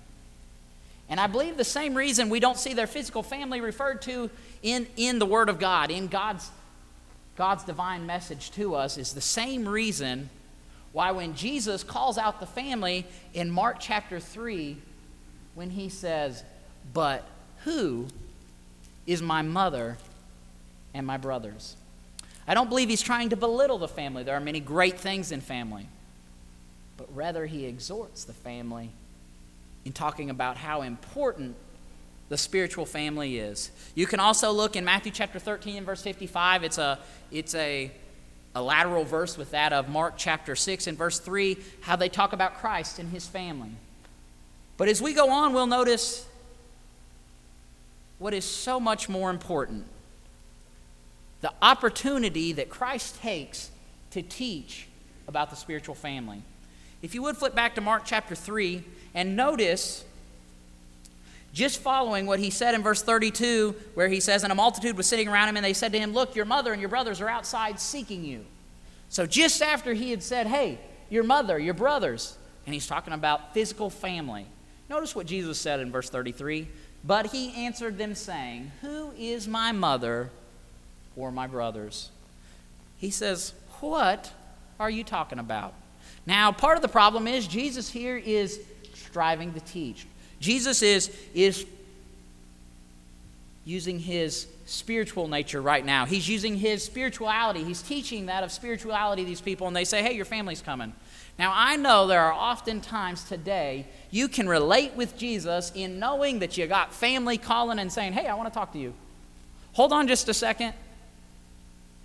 And 1.09 1.19
I 1.19 1.27
believe 1.27 1.57
the 1.57 1.63
same 1.63 1.95
reason 1.95 2.29
we 2.29 2.39
don't 2.39 2.57
see 2.57 2.73
their 2.73 2.87
physical 2.87 3.23
family 3.23 3.61
referred 3.61 4.01
to 4.03 4.29
in, 4.61 4.87
in 4.95 5.19
the 5.19 5.25
Word 5.25 5.49
of 5.49 5.59
God, 5.59 5.89
in 5.89 6.07
God's, 6.07 6.51
God's 7.35 7.63
divine 7.63 8.05
message 8.05 8.51
to 8.51 8.75
us, 8.75 8.97
is 8.97 9.13
the 9.13 9.21
same 9.21 9.67
reason 9.67 10.29
why 10.91 11.11
when 11.11 11.35
Jesus 11.35 11.83
calls 11.83 12.17
out 12.17 12.39
the 12.39 12.45
family 12.45 13.05
in 13.33 13.49
Mark 13.49 13.77
chapter 13.79 14.19
3, 14.19 14.77
when 15.55 15.71
he 15.71 15.89
says, 15.89 16.43
But 16.93 17.27
who 17.63 18.07
is 19.07 19.21
my 19.21 19.41
mother 19.41 19.97
and 20.93 21.05
my 21.05 21.17
brothers? 21.17 21.75
I 22.47 22.53
don't 22.53 22.69
believe 22.69 22.89
he's 22.89 23.01
trying 23.01 23.29
to 23.29 23.35
belittle 23.35 23.77
the 23.77 23.87
family. 23.87 24.23
There 24.23 24.35
are 24.35 24.41
many 24.41 24.59
great 24.59 24.99
things 24.99 25.31
in 25.31 25.41
family 25.41 25.87
but 26.99 27.07
rather 27.15 27.45
he 27.45 27.65
exhorts 27.65 28.25
the 28.25 28.33
family 28.33 28.89
in 29.85 29.93
talking 29.93 30.29
about 30.29 30.57
how 30.57 30.81
important 30.81 31.55
the 32.27 32.37
spiritual 32.37 32.85
family 32.85 33.39
is. 33.39 33.71
You 33.95 34.05
can 34.05 34.19
also 34.19 34.51
look 34.51 34.75
in 34.75 34.83
Matthew 34.83 35.13
chapter 35.13 35.39
13 35.39 35.77
and 35.77 35.85
verse 35.85 36.01
55. 36.01 36.65
It's 36.65 36.77
a 36.77 36.99
it's 37.31 37.55
a 37.55 37.89
a 38.53 38.61
lateral 38.61 39.05
verse 39.05 39.37
with 39.37 39.51
that 39.51 39.71
of 39.71 39.87
Mark 39.87 40.15
chapter 40.17 40.55
6 40.57 40.87
and 40.87 40.97
verse 40.97 41.19
3, 41.19 41.57
how 41.81 41.95
they 41.95 42.09
talk 42.09 42.33
about 42.33 42.55
Christ 42.55 42.99
and 42.99 43.09
his 43.09 43.25
family. 43.25 43.71
But 44.75 44.89
as 44.89 45.01
we 45.01 45.13
go 45.13 45.29
on, 45.29 45.53
we'll 45.53 45.67
notice 45.67 46.27
what 48.17 48.33
is 48.33 48.43
so 48.43 48.79
much 48.79 49.07
more 49.07 49.29
important 49.29 49.85
the 51.39 51.53
opportunity 51.61 52.51
that 52.51 52.69
Christ 52.69 53.21
takes 53.21 53.71
to 54.11 54.21
teach 54.21 54.89
about 55.25 55.49
the 55.49 55.55
spiritual 55.55 55.95
family. 55.95 56.41
If 57.01 57.15
you 57.15 57.21
would 57.23 57.37
flip 57.37 57.55
back 57.55 57.75
to 57.75 57.81
Mark 57.81 58.03
chapter 58.05 58.35
3 58.35 58.83
and 59.13 59.35
notice, 59.35 60.03
just 61.53 61.79
following 61.79 62.25
what 62.25 62.39
he 62.39 62.49
said 62.49 62.75
in 62.75 62.83
verse 62.83 63.01
32, 63.01 63.75
where 63.93 64.07
he 64.07 64.19
says, 64.19 64.43
And 64.43 64.51
a 64.51 64.55
multitude 64.55 64.95
was 64.95 65.07
sitting 65.07 65.27
around 65.27 65.49
him, 65.49 65.57
and 65.57 65.65
they 65.65 65.73
said 65.73 65.91
to 65.93 65.99
him, 65.99 66.13
Look, 66.13 66.35
your 66.35 66.45
mother 66.45 66.71
and 66.71 66.81
your 66.81 66.89
brothers 66.89 67.21
are 67.21 67.29
outside 67.29 67.79
seeking 67.79 68.23
you. 68.23 68.45
So 69.09 69.25
just 69.25 69.61
after 69.61 69.93
he 69.93 70.11
had 70.11 70.21
said, 70.21 70.47
Hey, 70.47 70.79
your 71.09 71.23
mother, 71.23 71.57
your 71.57 71.73
brothers, 71.73 72.37
and 72.65 72.73
he's 72.73 72.87
talking 72.87 73.13
about 73.13 73.53
physical 73.53 73.89
family. 73.89 74.45
Notice 74.89 75.15
what 75.15 75.25
Jesus 75.25 75.57
said 75.59 75.79
in 75.79 75.91
verse 75.91 76.09
33 76.09 76.67
But 77.03 77.27
he 77.27 77.65
answered 77.65 77.97
them, 77.97 78.13
saying, 78.13 78.71
Who 78.81 79.11
is 79.17 79.47
my 79.47 79.71
mother 79.71 80.29
or 81.15 81.31
my 81.31 81.47
brothers? 81.47 82.09
He 82.97 83.09
says, 83.09 83.53
What 83.79 84.31
are 84.79 84.89
you 84.89 85.03
talking 85.03 85.39
about? 85.39 85.73
Now, 86.29 86.51
part 86.51 86.77
of 86.77 86.83
the 86.83 86.87
problem 86.87 87.27
is 87.27 87.47
Jesus 87.47 87.89
here 87.89 88.15
is 88.15 88.61
striving 88.93 89.51
to 89.55 89.59
teach. 89.61 90.05
Jesus 90.39 90.83
is, 90.83 91.09
is 91.33 91.65
using 93.65 93.97
his 93.97 94.45
spiritual 94.67 95.27
nature 95.27 95.59
right 95.59 95.83
now. 95.83 96.05
He's 96.05 96.29
using 96.29 96.55
his 96.55 96.83
spirituality. 96.83 97.63
He's 97.63 97.81
teaching 97.81 98.27
that 98.27 98.43
of 98.43 98.51
spirituality 98.51 99.23
these 99.23 99.41
people, 99.41 99.65
and 99.65 99.75
they 99.75 99.85
say, 99.85 100.03
hey, 100.03 100.13
your 100.13 100.23
family's 100.23 100.61
coming. 100.61 100.93
Now, 101.39 101.51
I 101.55 101.77
know 101.77 102.05
there 102.05 102.21
are 102.21 102.31
often 102.31 102.79
times 102.79 103.23
today 103.23 103.87
you 104.11 104.27
can 104.27 104.47
relate 104.47 104.93
with 104.93 105.17
Jesus 105.17 105.71
in 105.73 105.97
knowing 105.97 106.37
that 106.39 106.59
you 106.59 106.67
got 106.67 106.93
family 106.93 107.39
calling 107.39 107.79
and 107.79 107.91
saying, 107.91 108.13
hey, 108.13 108.27
I 108.27 108.35
want 108.35 108.49
to 108.49 108.53
talk 108.53 108.71
to 108.73 108.79
you. 108.79 108.93
Hold 109.73 109.91
on 109.91 110.07
just 110.07 110.29
a 110.29 110.35
second. 110.35 110.75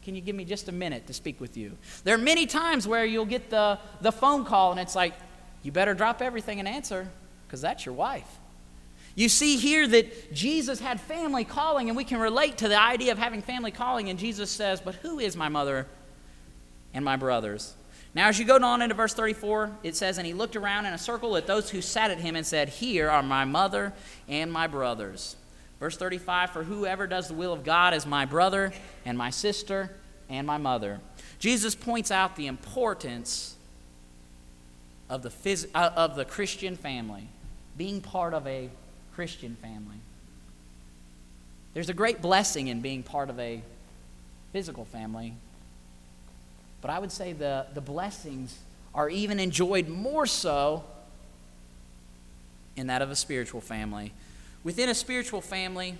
Can 0.04 0.14
you 0.14 0.20
give 0.20 0.36
me 0.36 0.44
just 0.44 0.68
a 0.68 0.72
minute 0.72 1.06
to 1.06 1.14
speak 1.14 1.40
with 1.40 1.56
you? 1.56 1.76
There 2.04 2.14
are 2.14 2.18
many 2.18 2.46
times 2.46 2.86
where 2.86 3.04
you'll 3.04 3.24
get 3.24 3.50
the, 3.50 3.78
the 4.00 4.12
phone 4.12 4.44
call 4.44 4.70
and 4.70 4.80
it's 4.80 4.94
like, 4.94 5.14
you 5.62 5.72
better 5.72 5.94
drop 5.94 6.20
everything 6.20 6.58
and 6.58 6.68
answer 6.68 7.08
because 7.46 7.62
that's 7.62 7.86
your 7.86 7.94
wife. 7.94 8.28
You 9.16 9.28
see 9.28 9.56
here 9.56 9.86
that 9.86 10.34
Jesus 10.34 10.80
had 10.80 11.00
family 11.00 11.44
calling, 11.44 11.88
and 11.88 11.96
we 11.96 12.02
can 12.02 12.18
relate 12.18 12.58
to 12.58 12.68
the 12.68 12.80
idea 12.80 13.12
of 13.12 13.18
having 13.18 13.42
family 13.42 13.70
calling. 13.70 14.10
And 14.10 14.18
Jesus 14.18 14.50
says, 14.50 14.80
But 14.80 14.96
who 14.96 15.20
is 15.20 15.36
my 15.36 15.48
mother 15.48 15.86
and 16.92 17.04
my 17.04 17.16
brothers? 17.16 17.74
Now, 18.12 18.28
as 18.28 18.38
you 18.38 18.44
go 18.44 18.56
on 18.56 18.82
into 18.82 18.94
verse 18.94 19.14
34, 19.14 19.70
it 19.84 19.94
says, 19.94 20.18
And 20.18 20.26
he 20.26 20.34
looked 20.34 20.56
around 20.56 20.86
in 20.86 20.92
a 20.92 20.98
circle 20.98 21.36
at 21.36 21.46
those 21.46 21.70
who 21.70 21.80
sat 21.80 22.10
at 22.10 22.18
him 22.18 22.34
and 22.34 22.44
said, 22.44 22.68
Here 22.68 23.08
are 23.08 23.22
my 23.22 23.44
mother 23.44 23.92
and 24.28 24.52
my 24.52 24.66
brothers. 24.66 25.36
Verse 25.84 25.98
35 25.98 26.48
For 26.48 26.64
whoever 26.64 27.06
does 27.06 27.28
the 27.28 27.34
will 27.34 27.52
of 27.52 27.62
God 27.62 27.92
is 27.92 28.06
my 28.06 28.24
brother 28.24 28.72
and 29.04 29.18
my 29.18 29.28
sister 29.28 29.90
and 30.30 30.46
my 30.46 30.56
mother. 30.56 30.98
Jesus 31.38 31.74
points 31.74 32.10
out 32.10 32.36
the 32.36 32.46
importance 32.46 33.54
of 35.10 35.22
the, 35.22 35.28
phys- 35.28 35.68
uh, 35.74 35.90
of 35.94 36.16
the 36.16 36.24
Christian 36.24 36.76
family, 36.76 37.28
being 37.76 38.00
part 38.00 38.32
of 38.32 38.46
a 38.46 38.70
Christian 39.14 39.58
family. 39.60 39.98
There's 41.74 41.90
a 41.90 41.94
great 41.94 42.22
blessing 42.22 42.68
in 42.68 42.80
being 42.80 43.02
part 43.02 43.28
of 43.28 43.38
a 43.38 43.60
physical 44.54 44.86
family, 44.86 45.34
but 46.80 46.90
I 46.90 46.98
would 46.98 47.12
say 47.12 47.34
the, 47.34 47.66
the 47.74 47.82
blessings 47.82 48.56
are 48.94 49.10
even 49.10 49.38
enjoyed 49.38 49.88
more 49.88 50.24
so 50.24 50.82
in 52.74 52.86
that 52.86 53.02
of 53.02 53.10
a 53.10 53.16
spiritual 53.16 53.60
family. 53.60 54.14
Within 54.64 54.88
a 54.88 54.94
spiritual 54.94 55.42
family, 55.42 55.94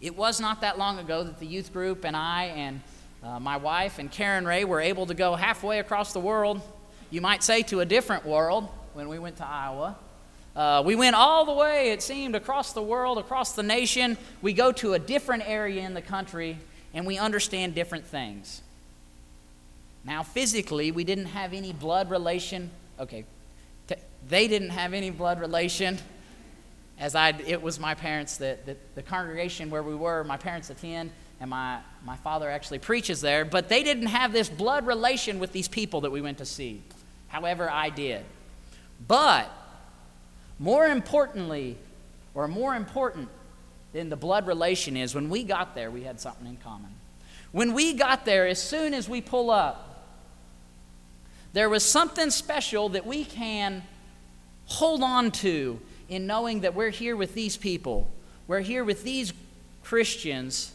it 0.00 0.16
was 0.16 0.40
not 0.40 0.62
that 0.62 0.78
long 0.78 0.98
ago 0.98 1.22
that 1.22 1.38
the 1.38 1.46
youth 1.46 1.72
group 1.72 2.04
and 2.04 2.16
I 2.16 2.46
and 2.46 2.80
uh, 3.22 3.38
my 3.38 3.56
wife 3.56 4.00
and 4.00 4.10
Karen 4.10 4.44
Ray 4.44 4.64
were 4.64 4.80
able 4.80 5.06
to 5.06 5.14
go 5.14 5.36
halfway 5.36 5.78
across 5.78 6.12
the 6.12 6.18
world. 6.18 6.60
You 7.10 7.20
might 7.20 7.44
say 7.44 7.62
to 7.62 7.78
a 7.78 7.84
different 7.84 8.26
world 8.26 8.68
when 8.94 9.08
we 9.08 9.20
went 9.20 9.36
to 9.36 9.46
Iowa. 9.46 9.96
Uh, 10.56 10.82
we 10.84 10.96
went 10.96 11.14
all 11.14 11.44
the 11.44 11.52
way, 11.52 11.92
it 11.92 12.02
seemed, 12.02 12.34
across 12.34 12.72
the 12.72 12.82
world, 12.82 13.16
across 13.16 13.52
the 13.52 13.62
nation. 13.62 14.18
We 14.42 14.52
go 14.52 14.72
to 14.72 14.94
a 14.94 14.98
different 14.98 15.48
area 15.48 15.82
in 15.82 15.94
the 15.94 16.02
country 16.02 16.58
and 16.92 17.06
we 17.06 17.16
understand 17.16 17.76
different 17.76 18.04
things. 18.04 18.60
Now, 20.04 20.24
physically, 20.24 20.90
we 20.90 21.04
didn't 21.04 21.26
have 21.26 21.52
any 21.52 21.72
blood 21.72 22.10
relation. 22.10 22.72
Okay, 22.98 23.24
they 24.28 24.48
didn't 24.48 24.70
have 24.70 24.94
any 24.94 25.10
blood 25.10 25.40
relation. 25.40 25.98
As 27.02 27.16
I, 27.16 27.30
it 27.48 27.60
was 27.60 27.80
my 27.80 27.96
parents 27.96 28.36
that, 28.36 28.64
that 28.66 28.94
the 28.94 29.02
congregation 29.02 29.70
where 29.70 29.82
we 29.82 29.92
were, 29.92 30.22
my 30.22 30.36
parents 30.36 30.70
attend, 30.70 31.10
and 31.40 31.50
my, 31.50 31.80
my 32.04 32.16
father 32.18 32.48
actually 32.48 32.78
preaches 32.78 33.20
there. 33.20 33.44
But 33.44 33.68
they 33.68 33.82
didn't 33.82 34.06
have 34.06 34.32
this 34.32 34.48
blood 34.48 34.86
relation 34.86 35.40
with 35.40 35.50
these 35.50 35.66
people 35.66 36.02
that 36.02 36.12
we 36.12 36.20
went 36.20 36.38
to 36.38 36.46
see. 36.46 36.80
However, 37.26 37.68
I 37.68 37.90
did. 37.90 38.24
But 39.08 39.50
more 40.60 40.86
importantly, 40.86 41.76
or 42.36 42.46
more 42.46 42.76
important 42.76 43.28
than 43.92 44.08
the 44.08 44.16
blood 44.16 44.46
relation 44.46 44.96
is, 44.96 45.12
when 45.12 45.28
we 45.28 45.42
got 45.42 45.74
there, 45.74 45.90
we 45.90 46.04
had 46.04 46.20
something 46.20 46.46
in 46.46 46.56
common. 46.58 46.94
When 47.50 47.74
we 47.74 47.94
got 47.94 48.24
there, 48.24 48.46
as 48.46 48.62
soon 48.62 48.94
as 48.94 49.08
we 49.08 49.20
pull 49.20 49.50
up, 49.50 50.06
there 51.52 51.68
was 51.68 51.84
something 51.84 52.30
special 52.30 52.90
that 52.90 53.04
we 53.04 53.24
can 53.24 53.82
hold 54.66 55.02
on 55.02 55.32
to 55.32 55.80
in 56.08 56.26
knowing 56.26 56.60
that 56.60 56.74
we're 56.74 56.90
here 56.90 57.16
with 57.16 57.34
these 57.34 57.56
people. 57.56 58.10
We're 58.46 58.60
here 58.60 58.84
with 58.84 59.04
these 59.04 59.32
Christians 59.82 60.72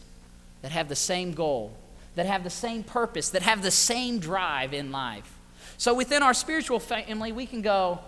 that 0.62 0.72
have 0.72 0.88
the 0.88 0.96
same 0.96 1.32
goal, 1.32 1.72
that 2.14 2.26
have 2.26 2.44
the 2.44 2.50
same 2.50 2.82
purpose, 2.82 3.30
that 3.30 3.42
have 3.42 3.62
the 3.62 3.70
same 3.70 4.18
drive 4.18 4.74
in 4.74 4.90
life. 4.90 5.38
So 5.76 5.94
within 5.94 6.22
our 6.22 6.34
spiritual 6.34 6.80
family, 6.80 7.32
we 7.32 7.46
can 7.46 7.62
go 7.62 8.00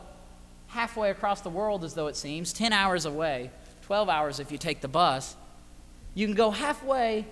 halfway 0.69 1.11
across 1.11 1.41
the 1.41 1.51
world, 1.51 1.85
as 1.85 1.95
though 1.95 2.09
it 2.09 2.17
seems, 2.17 2.53
10 2.53 2.73
hours 2.73 3.05
away, 3.05 3.51
12 3.83 4.09
hours 4.09 4.41
if 4.41 4.51
you 4.51 4.59
take 4.59 4.81
the 4.81 4.89
bus. 4.89 5.37
You 6.15 6.27
can 6.27 6.35
go 6.35 6.51
halfway 6.51 7.27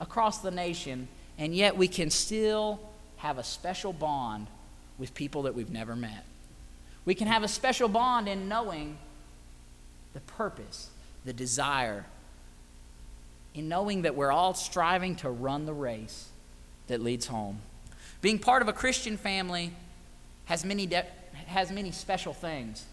across 0.00 0.38
the 0.38 0.50
nation, 0.50 1.08
and 1.38 1.54
yet 1.54 1.76
we 1.76 1.88
can 1.88 2.10
still 2.10 2.80
have 3.16 3.38
a 3.38 3.44
special 3.44 3.92
bond 3.92 4.46
with 4.98 5.14
people 5.14 5.42
that 5.42 5.54
we've 5.54 5.70
never 5.70 5.96
met. 5.96 6.24
We 7.04 7.14
can 7.14 7.26
have 7.26 7.42
a 7.42 7.48
special 7.48 7.88
bond 7.88 8.28
in 8.28 8.48
knowing 8.48 8.98
the 10.14 10.20
purpose, 10.20 10.90
the 11.24 11.32
desire, 11.32 12.06
in 13.54 13.68
knowing 13.68 14.02
that 14.02 14.14
we're 14.14 14.32
all 14.32 14.54
striving 14.54 15.16
to 15.16 15.30
run 15.30 15.66
the 15.66 15.72
race 15.72 16.28
that 16.86 17.00
leads 17.00 17.26
home. 17.26 17.60
Being 18.20 18.38
part 18.38 18.62
of 18.62 18.68
a 18.68 18.72
Christian 18.72 19.16
family 19.16 19.72
has 20.46 20.64
many, 20.64 20.86
de- 20.86 21.06
has 21.46 21.70
many 21.70 21.90
special 21.90 22.32
things. 22.32 22.84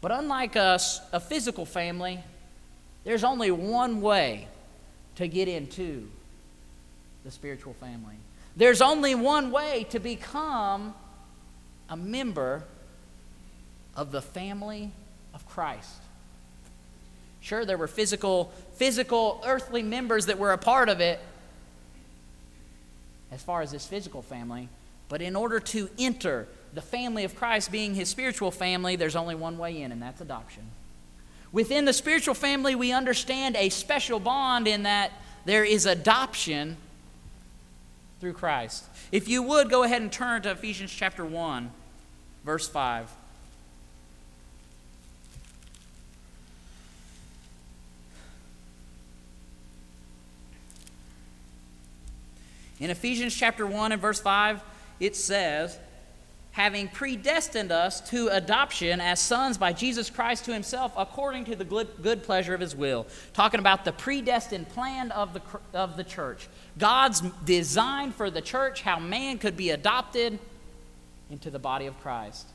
But 0.00 0.10
unlike 0.10 0.56
us, 0.56 1.00
a 1.12 1.20
physical 1.20 1.66
family, 1.66 2.20
there's 3.04 3.24
only 3.24 3.50
one 3.50 4.00
way 4.00 4.48
to 5.16 5.28
get 5.28 5.48
into 5.48 6.08
the 7.24 7.30
spiritual 7.30 7.74
family. 7.74 8.14
There's 8.56 8.80
only 8.80 9.14
one 9.14 9.50
way 9.50 9.86
to 9.90 9.98
become 9.98 10.94
a 11.88 11.96
member 11.96 12.64
of 13.94 14.12
the 14.12 14.22
family 14.22 14.90
of 15.34 15.46
Christ. 15.48 16.00
Sure, 17.40 17.64
there 17.64 17.78
were 17.78 17.88
physical, 17.88 18.52
physical, 18.74 19.42
earthly 19.46 19.82
members 19.82 20.26
that 20.26 20.38
were 20.38 20.52
a 20.52 20.58
part 20.58 20.88
of 20.88 21.00
it 21.00 21.20
as 23.32 23.42
far 23.42 23.62
as 23.62 23.70
this 23.70 23.86
physical 23.86 24.22
family, 24.22 24.68
but 25.08 25.22
in 25.22 25.36
order 25.36 25.60
to 25.60 25.88
enter 25.98 26.48
the 26.74 26.82
family 26.82 27.24
of 27.24 27.34
Christ, 27.34 27.72
being 27.72 27.94
his 27.94 28.08
spiritual 28.08 28.50
family, 28.50 28.96
there's 28.96 29.16
only 29.16 29.34
one 29.34 29.56
way 29.56 29.80
in, 29.80 29.92
and 29.92 30.02
that's 30.02 30.20
adoption. 30.20 30.64
Within 31.52 31.84
the 31.84 31.92
spiritual 31.92 32.34
family, 32.34 32.74
we 32.74 32.92
understand 32.92 33.56
a 33.56 33.68
special 33.68 34.20
bond 34.20 34.68
in 34.68 34.82
that 34.84 35.12
there 35.44 35.64
is 35.64 35.86
adoption 35.86 36.76
through 38.20 38.34
Christ. 38.34 38.84
If 39.10 39.28
you 39.28 39.42
would, 39.42 39.70
go 39.70 39.82
ahead 39.82 40.02
and 40.02 40.12
turn 40.12 40.42
to 40.42 40.50
Ephesians 40.50 40.92
chapter 40.92 41.24
1 41.24 41.70
verse 42.44 42.68
5. 42.68 43.10
In 52.80 52.90
Ephesians 52.90 53.34
chapter 53.34 53.66
1 53.66 53.92
and 53.92 54.00
verse 54.00 54.20
5, 54.20 54.62
it 54.98 55.14
says, 55.14 55.78
having 56.52 56.88
predestined 56.88 57.70
us 57.70 58.00
to 58.00 58.28
adoption 58.28 59.00
as 59.00 59.20
sons 59.20 59.56
by 59.56 59.72
Jesus 59.72 60.10
Christ 60.10 60.46
to 60.46 60.52
himself 60.52 60.92
according 60.96 61.44
to 61.44 61.56
the 61.56 61.64
good, 61.64 62.22
pleasure 62.24 62.54
of 62.54 62.60
his 62.60 62.74
will. 62.74 63.06
Talking 63.34 63.60
about 63.60 63.84
the 63.84 63.92
predestined 63.92 64.68
plan 64.70 65.12
of 65.12 65.34
the, 65.34 65.42
of 65.72 65.96
the 65.96 66.04
church. 66.04 66.48
God's 66.76 67.20
design 67.44 68.12
for 68.12 68.30
the 68.30 68.40
church, 68.40 68.82
how 68.82 68.98
man 68.98 69.38
could 69.38 69.56
be 69.56 69.70
adopted 69.70 70.38
into 71.30 71.50
the 71.50 71.58
body 71.58 71.86
of 71.86 72.00
Christ. 72.00 72.46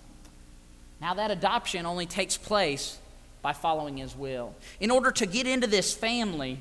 Now, 0.99 1.13
that 1.13 1.31
adoption 1.31 1.85
only 1.85 2.05
takes 2.05 2.35
place 2.35 2.99
by 3.41 3.53
following 3.53 3.97
His 3.97 4.15
will. 4.15 4.55
In 4.79 4.91
order 4.91 5.11
to 5.11 5.25
get 5.25 5.47
into 5.47 5.67
this 5.67 5.93
family, 5.93 6.59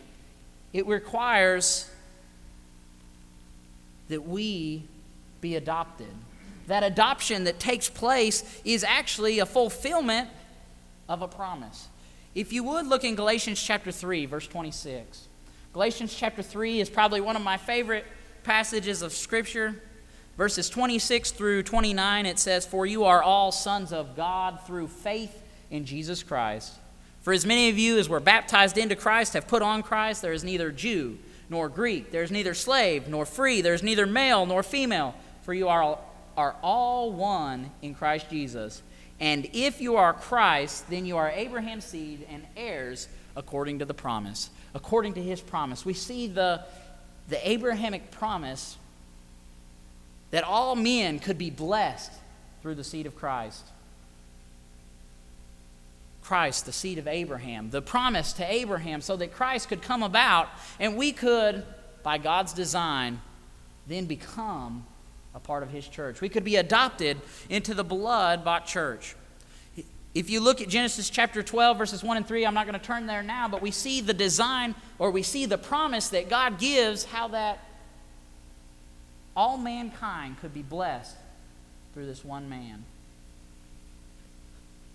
it 0.73 0.87
requires 0.87 1.91
that 4.09 4.27
we 4.27 4.85
be 5.41 5.57
adopted. 5.57 6.11
That 6.67 6.83
adoption 6.83 7.45
that 7.45 7.59
takes 7.59 7.89
place 7.91 8.61
is 8.65 8.85
actually 8.85 9.39
a 9.39 9.47
fulfillment 9.47 10.29
of 11.09 11.23
a 11.23 11.29
promise. 11.29 11.89
If 12.35 12.53
you 12.53 12.65
would 12.65 12.87
look 12.87 13.05
in 13.05 13.15
Galatians 13.15 13.63
chapter 13.63 13.93
3, 13.93 14.27
verse 14.27 14.47
26. 14.47 15.29
Galatians 15.73 16.15
chapter 16.15 16.43
3 16.43 16.81
is 16.81 16.89
probably 16.89 17.21
one 17.21 17.37
of 17.37 17.43
my 17.43 17.57
favorite 17.57 18.07
passages 18.43 19.03
of 19.03 19.13
Scripture. 19.13 19.83
Verses 20.37 20.69
26 20.69 21.31
through 21.31 21.63
29, 21.63 22.27
it 22.27 22.39
says, 22.39 22.67
For 22.67 22.87
you 22.87 23.05
are 23.05 23.23
all 23.23 23.53
sons 23.53 23.93
of 23.93 24.17
God 24.17 24.61
through 24.67 24.89
faith 24.89 25.43
in 25.71 25.85
Jesus 25.85 26.23
Christ. 26.25 26.73
For 27.21 27.33
as 27.33 27.47
many 27.47 27.69
of 27.69 27.79
you 27.79 27.99
as 27.99 28.09
were 28.09 28.21
baptized 28.21 28.77
into 28.77 28.97
Christ 28.97 29.35
have 29.35 29.47
put 29.47 29.63
on 29.63 29.83
Christ, 29.83 30.23
there 30.23 30.33
is 30.33 30.43
neither 30.43 30.73
Jew 30.73 31.19
nor 31.49 31.69
Greek, 31.69 32.11
there 32.11 32.23
is 32.23 32.31
neither 32.31 32.55
slave 32.55 33.09
nor 33.09 33.27
free, 33.27 33.61
there 33.61 33.75
is 33.75 33.83
neither 33.83 34.07
male 34.07 34.47
nor 34.47 34.63
female, 34.63 35.15
for 35.43 35.53
you 35.53 35.69
are 35.69 35.83
all, 35.83 36.15
are 36.37 36.57
all 36.63 37.13
one 37.13 37.71
in 37.83 37.95
Christ 37.95 38.31
Jesus. 38.31 38.83
And 39.21 39.49
if 39.53 39.81
you 39.81 39.97
are 39.97 40.13
Christ, 40.13 40.89
then 40.91 41.07
you 41.07 41.17
are 41.17 41.31
Abraham's 41.31 41.85
seed 41.85 42.27
and 42.29 42.45
heirs 42.57 43.09
according 43.37 43.79
to 43.81 43.85
the 43.85 43.95
promise. 43.95 44.51
According 44.75 45.15
to 45.15 45.23
his 45.23 45.41
promise. 45.41 45.85
We 45.85 45.95
see 45.95 46.27
the, 46.27 46.65
the 47.29 47.49
Abrahamic 47.49 48.11
promise 48.11 48.77
that 50.31 50.45
all 50.45 50.75
men 50.75 51.21
could 51.21 51.39
be 51.39 51.51
blessed 51.51 52.13
through 52.61 52.75
the 52.75 52.85
seed 52.85 53.07
of 53.07 53.15
Christ. 53.15 53.65
Christ, 56.25 56.67
the 56.67 56.73
seed 56.73 56.99
of 56.99 57.07
Abraham, 57.07 57.71
the 57.71 57.83
promise 57.83 58.33
to 58.35 58.51
Abraham, 58.51 59.01
so 59.01 59.17
that 59.17 59.33
Christ 59.33 59.69
could 59.69 59.83
come 59.83 60.03
about 60.03 60.49
and 60.81 60.97
we 60.97 61.13
could, 61.13 61.65
by 62.03 62.19
God's 62.19 62.53
design, 62.53 63.21
then 63.87 64.07
become 64.07 64.87
a 65.35 65.41
part 65.41 65.63
of 65.63 65.71
His 65.71 65.87
church. 65.87 66.21
We 66.21 66.29
could 66.29 66.45
be 66.45 66.57
adopted 66.57 67.21
into 67.49 67.75
the 67.75 67.85
blood 67.85 68.45
bought 68.45 68.67
church. 68.67 69.15
If 70.15 70.31
you 70.31 70.41
look 70.41 70.61
at 70.61 70.69
Genesis 70.69 71.11
chapter 71.11 71.43
12, 71.43 71.77
verses 71.77 72.03
1 72.05 72.17
and 72.17 72.27
3, 72.27 72.47
I'm 72.47 72.55
not 72.55 72.67
going 72.67 72.79
to 72.79 72.85
turn 72.85 73.07
there 73.07 73.23
now, 73.23 73.49
but 73.49 73.61
we 73.61 73.73
see 73.73 74.01
the 74.01 74.15
design 74.15 74.75
or 74.99 75.11
we 75.11 75.23
see 75.23 75.45
the 75.45 75.59
promise 75.59 76.09
that 76.09 76.31
God 76.31 76.59
gives 76.59 77.05
how 77.05 77.29
that 77.29 77.59
all 79.37 79.59
mankind 79.59 80.39
could 80.41 80.55
be 80.55 80.63
blessed 80.63 81.17
through 81.93 82.07
this 82.07 82.25
one 82.25 82.49
man. 82.49 82.85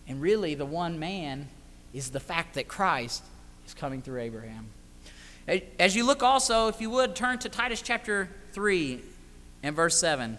And 0.09 0.19
really, 0.19 0.55
the 0.55 0.65
one 0.65 0.99
man 0.99 1.47
is 1.93 2.09
the 2.09 2.19
fact 2.19 2.55
that 2.55 2.67
Christ 2.67 3.23
is 3.65 3.75
coming 3.75 4.01
through 4.01 4.19
Abraham. 4.21 4.67
As 5.79 5.95
you 5.95 6.03
look 6.05 6.21
also, 6.21 6.67
if 6.67 6.81
you 6.81 6.89
would, 6.89 7.15
turn 7.15 7.39
to 7.39 7.49
Titus 7.49 7.81
chapter 7.81 8.27
3 8.53 8.99
and 9.63 9.75
verse 9.75 9.97
7. 9.99 10.37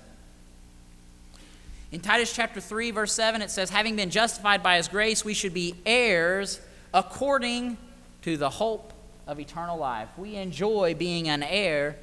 In 1.92 2.00
Titus 2.00 2.32
chapter 2.32 2.60
3, 2.60 2.90
verse 2.90 3.12
7, 3.12 3.42
it 3.42 3.50
says, 3.50 3.70
Having 3.70 3.96
been 3.96 4.10
justified 4.10 4.62
by 4.62 4.76
his 4.76 4.88
grace, 4.88 5.24
we 5.24 5.34
should 5.34 5.54
be 5.54 5.74
heirs 5.86 6.60
according 6.92 7.76
to 8.22 8.36
the 8.36 8.50
hope 8.50 8.92
of 9.26 9.40
eternal 9.40 9.78
life. 9.78 10.08
We 10.16 10.36
enjoy 10.36 10.94
being 10.94 11.28
an 11.28 11.42
heir 11.42 11.96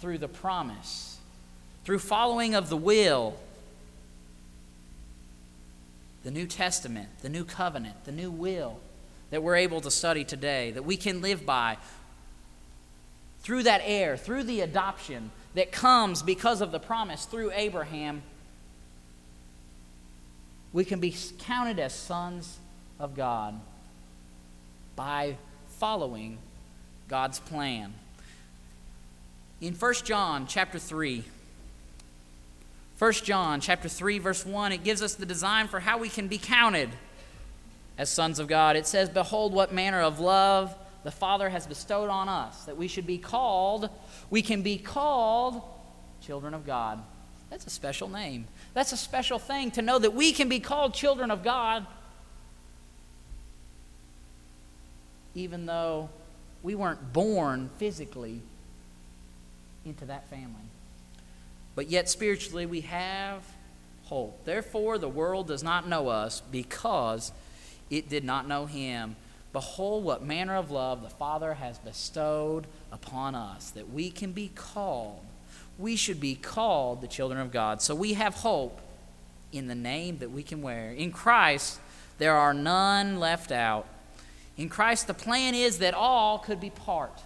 through 0.00 0.18
the 0.18 0.28
promise, 0.28 1.18
through 1.84 2.00
following 2.00 2.54
of 2.54 2.68
the 2.68 2.76
will, 2.76 3.36
the 6.24 6.30
New 6.30 6.46
Testament, 6.46 7.08
the 7.22 7.28
New 7.28 7.44
Covenant, 7.44 8.04
the 8.04 8.12
New 8.12 8.30
Will 8.30 8.80
that 9.30 9.42
we're 9.42 9.56
able 9.56 9.80
to 9.80 9.90
study 9.90 10.24
today, 10.24 10.70
that 10.72 10.84
we 10.84 10.96
can 10.96 11.22
live 11.22 11.46
by 11.46 11.78
through 13.40 13.64
that 13.64 13.80
heir, 13.84 14.16
through 14.16 14.44
the 14.44 14.60
adoption 14.60 15.30
that 15.54 15.72
comes 15.72 16.22
because 16.22 16.60
of 16.60 16.70
the 16.70 16.78
promise 16.78 17.24
through 17.24 17.50
Abraham, 17.52 18.22
we 20.72 20.84
can 20.84 21.00
be 21.00 21.14
counted 21.38 21.78
as 21.78 21.92
sons 21.92 22.58
of 23.00 23.16
God 23.16 23.58
by 24.94 25.36
following 25.78 26.38
God's 27.08 27.40
plan. 27.40 27.94
In 29.60 29.74
1 29.74 29.94
John 30.04 30.46
chapter 30.46 30.78
3, 30.78 31.24
1 33.02 33.12
John 33.14 33.60
chapter 33.60 33.88
3 33.88 34.20
verse 34.20 34.46
1, 34.46 34.70
it 34.70 34.84
gives 34.84 35.02
us 35.02 35.16
the 35.16 35.26
design 35.26 35.66
for 35.66 35.80
how 35.80 35.98
we 35.98 36.08
can 36.08 36.28
be 36.28 36.38
counted 36.38 36.88
as 37.98 38.08
sons 38.08 38.38
of 38.38 38.46
God. 38.46 38.76
It 38.76 38.86
says, 38.86 39.08
"Behold 39.08 39.52
what 39.52 39.72
manner 39.72 40.00
of 40.00 40.20
love 40.20 40.72
the 41.02 41.10
Father 41.10 41.48
has 41.48 41.66
bestowed 41.66 42.08
on 42.08 42.28
us 42.28 42.64
that 42.64 42.76
we 42.76 42.86
should 42.86 43.04
be 43.04 43.18
called, 43.18 43.90
we 44.30 44.40
can 44.40 44.62
be 44.62 44.78
called 44.78 45.62
children 46.20 46.54
of 46.54 46.64
God." 46.64 47.02
That's 47.50 47.66
a 47.66 47.70
special 47.70 48.08
name. 48.08 48.46
That's 48.72 48.92
a 48.92 48.96
special 48.96 49.40
thing 49.40 49.72
to 49.72 49.82
know 49.82 49.98
that 49.98 50.14
we 50.14 50.32
can 50.32 50.48
be 50.48 50.60
called 50.60 50.94
children 50.94 51.32
of 51.32 51.42
God 51.42 51.84
even 55.34 55.66
though 55.66 56.08
we 56.62 56.76
weren't 56.76 57.12
born 57.12 57.68
physically 57.78 58.42
into 59.84 60.04
that 60.04 60.28
family. 60.30 60.71
But 61.74 61.88
yet, 61.90 62.08
spiritually, 62.08 62.66
we 62.66 62.82
have 62.82 63.42
hope. 64.04 64.44
Therefore, 64.44 64.98
the 64.98 65.08
world 65.08 65.48
does 65.48 65.62
not 65.62 65.88
know 65.88 66.08
us 66.08 66.42
because 66.50 67.32
it 67.90 68.08
did 68.08 68.24
not 68.24 68.46
know 68.46 68.66
him. 68.66 69.16
Behold, 69.52 70.04
what 70.04 70.22
manner 70.22 70.56
of 70.56 70.70
love 70.70 71.02
the 71.02 71.10
Father 71.10 71.54
has 71.54 71.78
bestowed 71.78 72.66
upon 72.90 73.34
us, 73.34 73.70
that 73.70 73.90
we 73.90 74.10
can 74.10 74.32
be 74.32 74.50
called. 74.54 75.20
We 75.78 75.96
should 75.96 76.20
be 76.20 76.34
called 76.34 77.00
the 77.00 77.06
children 77.06 77.40
of 77.40 77.50
God. 77.50 77.82
So 77.82 77.94
we 77.94 78.14
have 78.14 78.34
hope 78.34 78.80
in 79.52 79.68
the 79.68 79.74
name 79.74 80.18
that 80.18 80.30
we 80.30 80.42
can 80.42 80.62
wear. 80.62 80.92
In 80.92 81.12
Christ, 81.12 81.80
there 82.18 82.34
are 82.34 82.54
none 82.54 83.18
left 83.18 83.52
out. 83.52 83.86
In 84.56 84.68
Christ, 84.68 85.06
the 85.06 85.14
plan 85.14 85.54
is 85.54 85.78
that 85.78 85.94
all 85.94 86.38
could 86.38 86.60
be 86.60 86.70
part. 86.70 87.22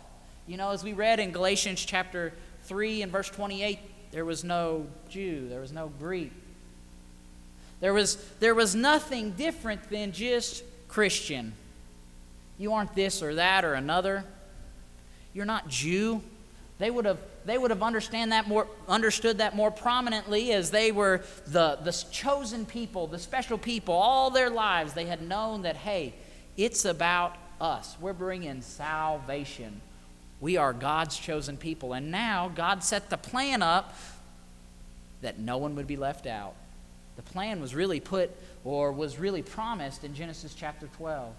You 0.46 0.56
know, 0.56 0.70
as 0.70 0.84
we 0.84 0.92
read 0.92 1.18
in 1.18 1.32
Galatians 1.32 1.84
chapter 1.84 2.32
3 2.64 3.02
and 3.02 3.12
verse 3.12 3.28
28, 3.28 3.78
there 4.16 4.24
was 4.24 4.42
no 4.42 4.86
Jew, 5.10 5.46
there 5.46 5.60
was 5.60 5.72
no 5.72 5.92
Greek. 5.98 6.32
There 7.80 7.92
was, 7.92 8.16
there 8.40 8.54
was 8.54 8.74
nothing 8.74 9.32
different 9.32 9.90
than 9.90 10.12
just 10.12 10.64
Christian. 10.88 11.52
You 12.56 12.72
aren't 12.72 12.94
this 12.94 13.22
or 13.22 13.34
that 13.34 13.62
or 13.62 13.74
another. 13.74 14.24
You're 15.34 15.44
not 15.44 15.68
Jew. 15.68 16.22
They 16.78 16.90
would 16.90 17.04
have, 17.04 17.18
they 17.44 17.58
would 17.58 17.70
have 17.70 17.82
understand 17.82 18.32
that 18.32 18.48
more, 18.48 18.66
understood 18.88 19.36
that 19.36 19.54
more 19.54 19.70
prominently 19.70 20.50
as 20.54 20.70
they 20.70 20.92
were 20.92 21.20
the, 21.48 21.78
the 21.84 21.92
chosen 22.10 22.64
people, 22.64 23.06
the 23.08 23.18
special 23.18 23.58
people. 23.58 23.92
All 23.92 24.30
their 24.30 24.48
lives, 24.48 24.94
they 24.94 25.04
had 25.04 25.20
known 25.20 25.60
that, 25.60 25.76
hey, 25.76 26.14
it's 26.56 26.86
about 26.86 27.36
us. 27.60 27.94
We're 28.00 28.14
bringing 28.14 28.62
salvation. 28.62 29.82
We 30.40 30.56
are 30.56 30.72
God's 30.72 31.18
chosen 31.18 31.56
people. 31.56 31.92
And 31.92 32.10
now 32.10 32.50
God 32.54 32.82
set 32.84 33.10
the 33.10 33.16
plan 33.16 33.62
up 33.62 33.96
that 35.22 35.38
no 35.38 35.58
one 35.58 35.74
would 35.76 35.86
be 35.86 35.96
left 35.96 36.26
out. 36.26 36.54
The 37.16 37.22
plan 37.22 37.60
was 37.60 37.74
really 37.74 38.00
put 38.00 38.30
or 38.64 38.92
was 38.92 39.18
really 39.18 39.42
promised 39.42 40.04
in 40.04 40.14
Genesis 40.14 40.54
chapter 40.54 40.88
12. 40.96 41.32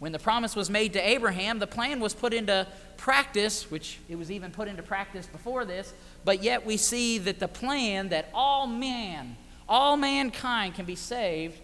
When 0.00 0.10
the 0.10 0.18
promise 0.18 0.56
was 0.56 0.68
made 0.68 0.94
to 0.94 1.00
Abraham, 1.00 1.60
the 1.60 1.66
plan 1.66 2.00
was 2.00 2.12
put 2.12 2.34
into 2.34 2.66
practice, 2.96 3.70
which 3.70 3.98
it 4.08 4.16
was 4.16 4.32
even 4.32 4.50
put 4.50 4.66
into 4.66 4.82
practice 4.82 5.26
before 5.26 5.64
this, 5.64 5.92
but 6.24 6.42
yet 6.42 6.66
we 6.66 6.76
see 6.76 7.18
that 7.18 7.38
the 7.38 7.46
plan 7.46 8.08
that 8.08 8.28
all 8.34 8.66
man, 8.66 9.36
all 9.68 9.96
mankind 9.96 10.74
can 10.74 10.86
be 10.86 10.96
saved 10.96 11.56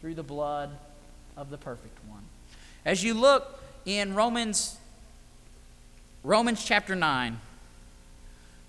through 0.00 0.14
the 0.14 0.22
blood 0.22 0.70
of 1.36 1.48
the 1.48 1.56
perfect 1.56 1.98
one. 2.08 2.22
As 2.84 3.02
you 3.02 3.14
look 3.14 3.62
in 3.86 4.14
Romans 4.14 4.77
Romans 6.24 6.64
chapter 6.64 6.96
9, 6.96 7.38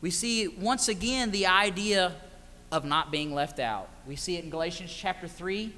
we 0.02 0.12
see 0.12 0.48
once 0.48 0.88
again 0.88 1.32
the 1.32 1.48
idea 1.48 2.14
of 2.72 2.86
not 2.86 3.12
being 3.12 3.34
left 3.34 3.60
out. 3.60 3.90
We 4.08 4.16
see 4.16 4.38
it 4.38 4.44
in 4.44 4.50
Galatians 4.50 4.94
chapter 4.94 5.28
3, 5.28 5.74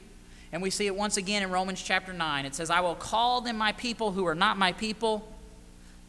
and 0.52 0.62
we 0.62 0.70
see 0.70 0.86
it 0.86 0.96
once 0.96 1.18
again 1.18 1.44
in 1.44 1.50
Romans 1.50 1.82
chapter 1.82 2.14
9. 2.14 2.46
It 2.46 2.56
says, 2.56 2.70
I 2.70 2.82
will 2.82 2.96
call 2.96 3.42
them 3.42 3.58
my 3.58 3.72
people 3.72 4.12
who 4.12 4.26
are 4.28 4.36
not 4.36 4.58
my 4.58 4.74
people. 4.74 5.28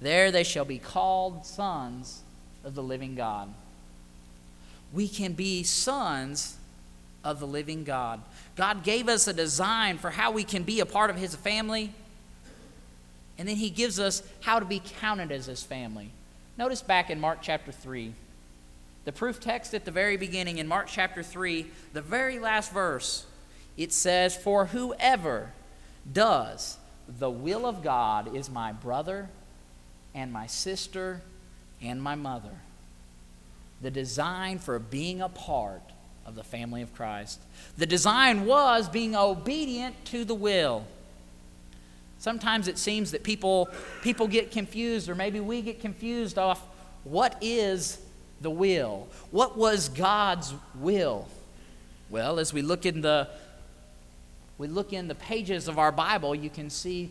There 0.01 0.33
they 0.33 0.43
shall 0.43 0.65
be 0.65 0.79
called 0.79 1.47
sons 1.47 2.23
of 2.65 2.75
the 2.75 2.83
living 2.83 3.15
God. 3.15 3.49
We 4.93 5.09
can 5.09 5.33
be 5.33 5.63
sons 5.63 6.57
of 7.25 7.39
the 7.39 7.47
living 7.47 7.85
God. 7.85 8.21
God 8.57 8.83
gave 8.83 9.09
us 9.09 9.29
a 9.29 9.33
design 9.33 9.97
for 9.99 10.11
how 10.11 10.33
we 10.33 10.45
can 10.45 10.65
be 10.65 10.81
a 10.81 10.87
part 10.87 11.09
of 11.09 11.17
His 11.17 11.37
family, 11.37 11.93
and 13.43 13.49
then 13.49 13.57
He 13.57 13.71
gives 13.71 13.99
us 13.99 14.23
how 14.43 14.61
to 14.61 14.65
be 14.65 14.81
counted 15.01 15.33
as 15.33 15.47
His 15.47 15.65
family. 15.65 16.13
Notice 16.57 16.81
back 16.81 17.11
in 17.11 17.19
Mark 17.19 17.41
chapter 17.43 17.73
3, 17.73 18.15
the 19.05 19.11
proof 19.11 19.41
text 19.41 19.75
at 19.75 19.85
the 19.85 19.91
very 19.91 20.17
beginning 20.17 20.59
in 20.59 20.69
Mark 20.69 20.87
chapter 20.87 21.25
3, 21.25 21.67
the 21.93 22.01
very 22.01 22.39
last 22.39 22.71
verse, 22.71 23.27
it 23.77 23.93
says, 23.93 24.37
For 24.37 24.67
whoever 24.67 25.51
does 26.13 26.77
the 27.09 27.31
will 27.31 27.67
of 27.67 27.83
God 27.83 28.33
is 28.33 28.49
my 28.49 28.71
brother 28.71 29.29
and 30.15 30.33
my 30.33 30.47
sister 30.47 31.21
and 31.83 32.01
my 32.01 32.15
mother. 32.15 32.61
The 33.81 33.91
design 33.91 34.61
for 34.61 34.79
being 34.79 35.21
a 35.21 35.29
part 35.29 35.83
of 36.25 36.37
the 36.37 36.45
family 36.45 36.83
of 36.83 36.95
Christ. 36.95 37.41
The 37.77 37.87
design 37.87 38.47
was 38.47 38.89
being 38.89 39.17
obedient 39.17 40.05
to 40.05 40.25
the 40.25 40.37
will. 40.37 40.87
Sometimes 42.23 42.69
it 42.69 42.79
seems 42.79 43.11
that 43.11 43.25
people, 43.25 43.69
people 44.01 44.29
get 44.29 44.53
confused, 44.53 45.09
or 45.09 45.17
maybe 45.17 45.41
we 45.41 45.61
get 45.61 45.81
confused 45.81 46.39
off 46.39 46.65
what 47.03 47.37
is 47.41 47.99
the 48.41 48.49
will? 48.49 49.09
What 49.33 49.59
was 49.59 49.89
God's 49.89 50.55
will? 50.77 51.27
Well, 52.11 52.39
as 52.39 52.53
we 52.53 52.63
look 52.63 52.87
in 52.87 53.01
the 53.01 53.29
we 54.57 54.69
look 54.69 54.93
in 54.93 55.09
the 55.09 55.17
pages 55.17 55.67
of 55.67 55.81
our 55.81 55.91
Bible, 55.91 56.33
you 56.33 56.49
can 56.49 56.71
see 56.71 57.11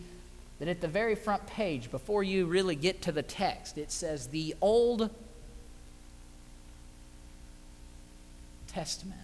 that 0.58 0.66
at 0.66 0.80
the 0.80 0.88
very 0.88 1.14
front 1.14 1.46
page, 1.46 1.90
before 1.90 2.22
you 2.22 2.46
really 2.46 2.74
get 2.74 3.02
to 3.02 3.12
the 3.12 3.22
text, 3.22 3.76
it 3.76 3.92
says 3.92 4.28
the 4.28 4.54
Old 4.62 5.10
Testament. 8.66 9.20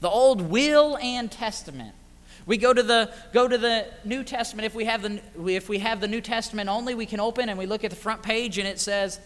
The 0.00 0.08
Old 0.08 0.42
Will 0.42 0.96
and 0.98 1.28
Testament. 1.28 1.96
We 2.46 2.56
go 2.56 2.74
to 2.74 2.82
the 2.82 3.12
go 3.32 3.46
to 3.46 3.56
the 3.56 3.86
New 4.04 4.24
Testament. 4.24 4.66
If 4.66 4.74
we 4.74 4.84
have 4.84 5.02
the 5.02 5.20
if 5.46 5.68
we 5.68 5.78
have 5.78 6.00
the 6.00 6.08
New 6.08 6.20
Testament 6.20 6.68
only, 6.68 6.94
we 6.94 7.06
can 7.06 7.20
open 7.20 7.48
and 7.48 7.58
we 7.58 7.66
look 7.66 7.84
at 7.84 7.90
the 7.90 7.96
front 7.96 8.22
page 8.22 8.58
and 8.58 8.66
it 8.66 8.80
says 8.80 9.20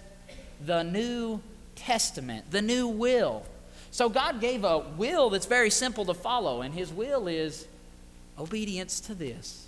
the 0.65 0.83
New 0.83 1.41
Testament, 1.75 2.51
the 2.51 2.63
new 2.63 2.89
will. 2.89 3.45
So 3.91 4.09
God 4.09 4.41
gave 4.41 4.65
a 4.65 4.79
will 4.79 5.31
that's 5.31 5.47
very 5.47 5.71
simple 5.71 6.05
to 6.07 6.15
follow, 6.15 6.63
and 6.63 6.75
His 6.75 6.93
will 6.93 7.29
is 7.29 7.67
obedience 8.39 9.01
to 9.01 9.15
this. 9.15 9.67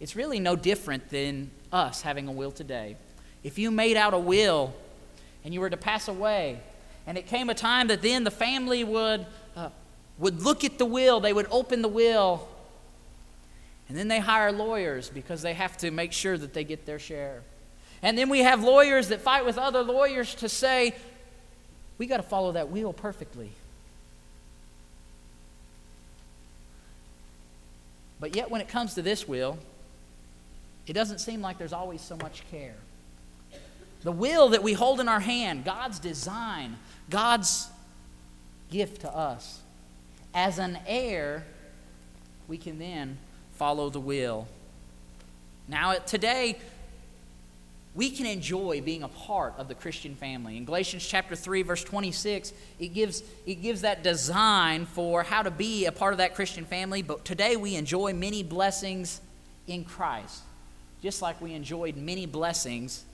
It's 0.00 0.14
really 0.14 0.38
no 0.40 0.56
different 0.56 1.08
than 1.10 1.50
us 1.72 2.02
having 2.02 2.28
a 2.28 2.32
will 2.32 2.52
today. 2.52 2.96
If 3.42 3.58
you 3.58 3.70
made 3.70 3.96
out 3.96 4.14
a 4.14 4.18
will 4.18 4.72
and 5.44 5.52
you 5.52 5.60
were 5.60 5.70
to 5.70 5.76
pass 5.76 6.08
away, 6.08 6.60
and 7.06 7.18
it 7.18 7.26
came 7.26 7.50
a 7.50 7.54
time 7.54 7.88
that 7.88 8.02
then 8.02 8.24
the 8.24 8.30
family 8.30 8.84
would, 8.84 9.26
uh, 9.56 9.70
would 10.18 10.42
look 10.42 10.64
at 10.64 10.78
the 10.78 10.84
will, 10.84 11.20
they 11.20 11.32
would 11.32 11.48
open 11.50 11.82
the 11.82 11.88
will, 11.88 12.48
and 13.88 13.96
then 13.96 14.08
they 14.08 14.20
hire 14.20 14.52
lawyers 14.52 15.08
because 15.08 15.42
they 15.42 15.54
have 15.54 15.76
to 15.78 15.90
make 15.90 16.12
sure 16.12 16.36
that 16.36 16.52
they 16.52 16.64
get 16.64 16.84
their 16.84 16.98
share. 16.98 17.42
And 18.02 18.16
then 18.16 18.28
we 18.28 18.40
have 18.40 18.62
lawyers 18.62 19.08
that 19.08 19.20
fight 19.20 19.46
with 19.46 19.58
other 19.58 19.82
lawyers 19.82 20.34
to 20.36 20.48
say, 20.48 20.94
we 21.96 22.06
got 22.06 22.18
to 22.18 22.22
follow 22.22 22.52
that 22.52 22.70
will 22.70 22.92
perfectly. 22.92 23.50
But 28.20 28.36
yet, 28.36 28.50
when 28.50 28.60
it 28.60 28.68
comes 28.68 28.94
to 28.94 29.02
this 29.02 29.26
will, 29.26 29.58
it 30.86 30.92
doesn't 30.92 31.18
seem 31.18 31.40
like 31.40 31.58
there's 31.58 31.72
always 31.72 32.00
so 32.00 32.16
much 32.16 32.42
care. 32.50 32.74
The 34.02 34.12
will 34.12 34.50
that 34.50 34.62
we 34.62 34.72
hold 34.74 35.00
in 35.00 35.08
our 35.08 35.20
hand, 35.20 35.64
God's 35.64 35.98
design, 35.98 36.76
God's 37.10 37.68
gift 38.70 39.00
to 39.02 39.10
us. 39.14 39.60
As 40.34 40.58
an 40.58 40.78
heir, 40.86 41.44
we 42.48 42.58
can 42.58 42.78
then 42.78 43.18
follow 43.58 43.90
the 43.90 44.00
will. 44.00 44.46
Now, 45.66 45.94
today, 45.94 46.56
we 47.94 48.10
can 48.10 48.26
enjoy 48.26 48.80
being 48.80 49.02
a 49.02 49.08
part 49.08 49.54
of 49.58 49.66
the 49.66 49.74
Christian 49.74 50.14
family. 50.14 50.56
In 50.56 50.64
Galatians 50.64 51.04
chapter 51.04 51.34
3 51.34 51.62
verse 51.62 51.82
26, 51.82 52.52
it 52.78 52.94
gives 52.94 53.24
it 53.44 53.56
gives 53.56 53.80
that 53.80 54.04
design 54.04 54.86
for 54.86 55.24
how 55.24 55.42
to 55.42 55.50
be 55.50 55.86
a 55.86 55.92
part 55.92 56.14
of 56.14 56.18
that 56.18 56.36
Christian 56.36 56.64
family, 56.64 57.02
but 57.02 57.24
today 57.24 57.56
we 57.56 57.74
enjoy 57.74 58.12
many 58.12 58.44
blessings 58.44 59.20
in 59.66 59.84
Christ, 59.84 60.42
just 61.02 61.20
like 61.20 61.40
we 61.40 61.54
enjoyed 61.54 61.96
many 61.96 62.24
blessings 62.24 63.04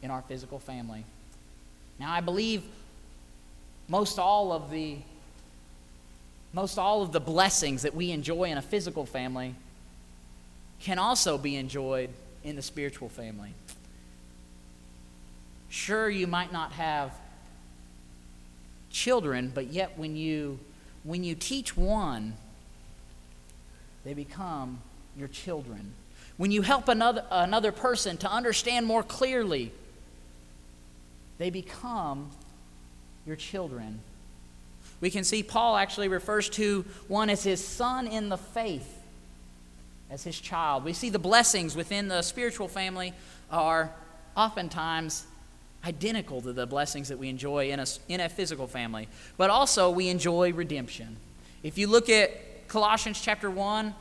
in 0.00 0.12
our 0.12 0.22
physical 0.22 0.60
family. 0.60 1.04
Now, 1.98 2.12
I 2.12 2.20
believe 2.20 2.62
most 3.88 4.20
all 4.20 4.52
of 4.52 4.70
the 4.70 4.98
most 6.52 6.78
all 6.78 7.02
of 7.02 7.10
the 7.10 7.20
blessings 7.20 7.82
that 7.82 7.96
we 7.96 8.12
enjoy 8.12 8.44
in 8.44 8.58
a 8.58 8.62
physical 8.62 9.04
family 9.04 9.56
can 10.84 10.98
also 10.98 11.38
be 11.38 11.56
enjoyed 11.56 12.10
in 12.44 12.56
the 12.56 12.62
spiritual 12.62 13.08
family. 13.08 13.54
Sure, 15.70 16.10
you 16.10 16.26
might 16.26 16.52
not 16.52 16.72
have 16.72 17.10
children, 18.90 19.50
but 19.52 19.72
yet 19.72 19.98
when 19.98 20.14
you 20.14 20.58
when 21.02 21.24
you 21.24 21.34
teach 21.34 21.76
one, 21.76 22.34
they 24.04 24.14
become 24.14 24.80
your 25.16 25.28
children. 25.28 25.94
When 26.36 26.50
you 26.50 26.60
help 26.60 26.88
another 26.88 27.24
another 27.30 27.72
person 27.72 28.18
to 28.18 28.30
understand 28.30 28.84
more 28.84 29.02
clearly, 29.02 29.72
they 31.38 31.48
become 31.48 32.30
your 33.26 33.36
children. 33.36 34.00
We 35.00 35.10
can 35.10 35.24
see 35.24 35.42
Paul 35.42 35.76
actually 35.76 36.08
refers 36.08 36.50
to 36.50 36.84
one 37.08 37.30
as 37.30 37.42
his 37.42 37.66
son 37.66 38.06
in 38.06 38.28
the 38.28 38.36
faith, 38.36 38.93
as 40.10 40.24
his 40.24 40.38
child. 40.38 40.84
We 40.84 40.92
see 40.92 41.10
the 41.10 41.18
blessings 41.18 41.76
within 41.76 42.08
the 42.08 42.22
spiritual 42.22 42.68
family 42.68 43.12
are 43.50 43.90
oftentimes 44.36 45.24
identical 45.84 46.40
to 46.40 46.52
the 46.52 46.66
blessings 46.66 47.08
that 47.08 47.18
we 47.18 47.28
enjoy 47.28 47.70
in 47.70 47.80
a, 47.80 47.86
in 48.08 48.20
a 48.20 48.28
physical 48.28 48.66
family. 48.66 49.08
But 49.36 49.50
also, 49.50 49.90
we 49.90 50.08
enjoy 50.08 50.52
redemption. 50.52 51.16
If 51.62 51.78
you 51.78 51.86
look 51.86 52.08
at 52.08 52.68
Colossians 52.68 53.20
chapter 53.20 53.50
1, 53.50 53.94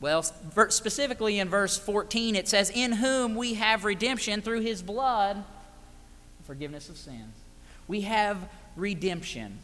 well, 0.00 0.22
specifically 0.22 1.38
in 1.38 1.48
verse 1.48 1.78
14, 1.78 2.36
it 2.36 2.48
says, 2.48 2.70
In 2.70 2.92
whom 2.92 3.34
we 3.34 3.54
have 3.54 3.84
redemption 3.84 4.42
through 4.42 4.60
his 4.60 4.82
blood, 4.82 5.42
forgiveness 6.44 6.88
of 6.88 6.96
sins. 6.96 7.34
We 7.88 8.02
have 8.02 8.48
redemption. 8.76 9.58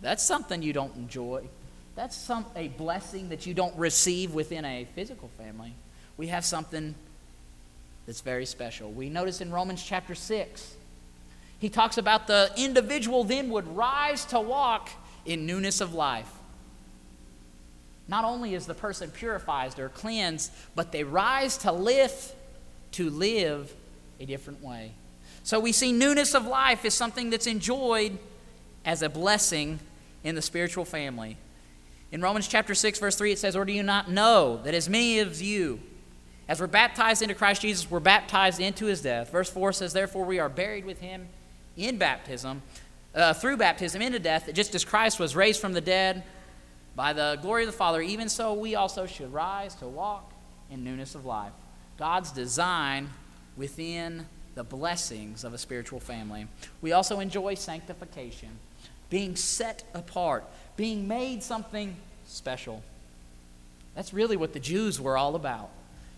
That's 0.00 0.22
something 0.22 0.62
you 0.62 0.72
don't 0.72 0.94
enjoy. 0.96 1.48
That's 1.94 2.16
some, 2.16 2.46
a 2.56 2.68
blessing 2.68 3.28
that 3.28 3.46
you 3.46 3.54
don't 3.54 3.76
receive 3.76 4.32
within 4.32 4.64
a 4.64 4.86
physical 4.94 5.30
family. 5.38 5.74
We 6.16 6.28
have 6.28 6.44
something 6.44 6.94
that's 8.06 8.20
very 8.20 8.46
special. 8.46 8.90
We 8.90 9.08
notice 9.08 9.40
in 9.40 9.50
Romans 9.50 9.82
chapter 9.82 10.14
6, 10.14 10.76
he 11.58 11.68
talks 11.68 11.98
about 11.98 12.26
the 12.26 12.50
individual 12.56 13.24
then 13.24 13.50
would 13.50 13.76
rise 13.76 14.24
to 14.26 14.40
walk 14.40 14.90
in 15.24 15.46
newness 15.46 15.80
of 15.80 15.94
life. 15.94 16.30
Not 18.08 18.24
only 18.24 18.54
is 18.54 18.66
the 18.66 18.74
person 18.74 19.10
purified 19.10 19.78
or 19.78 19.88
cleansed, 19.88 20.50
but 20.74 20.92
they 20.92 21.04
rise 21.04 21.56
to 21.58 21.72
live, 21.72 22.32
to 22.92 23.10
live 23.10 23.72
a 24.18 24.24
different 24.24 24.62
way. 24.62 24.92
So 25.44 25.60
we 25.60 25.72
see 25.72 25.92
newness 25.92 26.34
of 26.34 26.46
life 26.46 26.84
is 26.84 26.94
something 26.94 27.30
that's 27.30 27.46
enjoyed 27.46 28.18
as 28.84 29.02
a 29.02 29.08
blessing 29.08 29.78
in 30.24 30.34
the 30.34 30.42
spiritual 30.42 30.84
family. 30.84 31.36
In 32.12 32.20
Romans 32.20 32.46
chapter 32.46 32.74
6, 32.74 32.98
verse 32.98 33.16
3, 33.16 33.32
it 33.32 33.38
says, 33.38 33.56
Or 33.56 33.64
do 33.64 33.72
you 33.72 33.82
not 33.82 34.10
know 34.10 34.60
that 34.64 34.74
as 34.74 34.86
many 34.86 35.20
of 35.20 35.40
you 35.40 35.80
as 36.46 36.60
we're 36.60 36.66
baptized 36.66 37.22
into 37.22 37.34
Christ 37.34 37.62
Jesus, 37.62 37.90
we're 37.90 38.00
baptized 38.00 38.60
into 38.60 38.84
his 38.84 39.00
death? 39.00 39.32
Verse 39.32 39.48
4 39.48 39.72
says, 39.72 39.94
Therefore 39.94 40.26
we 40.26 40.38
are 40.38 40.50
buried 40.50 40.84
with 40.84 41.00
him 41.00 41.28
in 41.74 41.96
baptism, 41.96 42.60
uh, 43.14 43.32
through 43.32 43.56
baptism 43.56 44.02
into 44.02 44.18
death, 44.18 44.44
that 44.44 44.54
just 44.54 44.74
as 44.74 44.84
Christ 44.84 45.18
was 45.18 45.34
raised 45.34 45.58
from 45.58 45.72
the 45.72 45.80
dead 45.80 46.22
by 46.94 47.14
the 47.14 47.38
glory 47.40 47.62
of 47.62 47.68
the 47.68 47.76
Father, 47.76 48.02
even 48.02 48.28
so 48.28 48.52
we 48.52 48.74
also 48.74 49.06
should 49.06 49.32
rise 49.32 49.74
to 49.76 49.88
walk 49.88 50.34
in 50.70 50.84
newness 50.84 51.14
of 51.14 51.24
life. 51.24 51.52
God's 51.98 52.30
design 52.30 53.08
within 53.56 54.26
the 54.54 54.64
blessings 54.64 55.44
of 55.44 55.54
a 55.54 55.58
spiritual 55.58 56.00
family. 56.00 56.46
We 56.82 56.92
also 56.92 57.20
enjoy 57.20 57.54
sanctification, 57.54 58.50
being 59.12 59.36
set 59.36 59.84
apart, 59.92 60.42
being 60.74 61.06
made 61.06 61.42
something 61.42 61.94
special. 62.26 62.82
That's 63.94 64.14
really 64.14 64.38
what 64.38 64.54
the 64.54 64.58
Jews 64.58 64.98
were 64.98 65.18
all 65.18 65.36
about. 65.36 65.68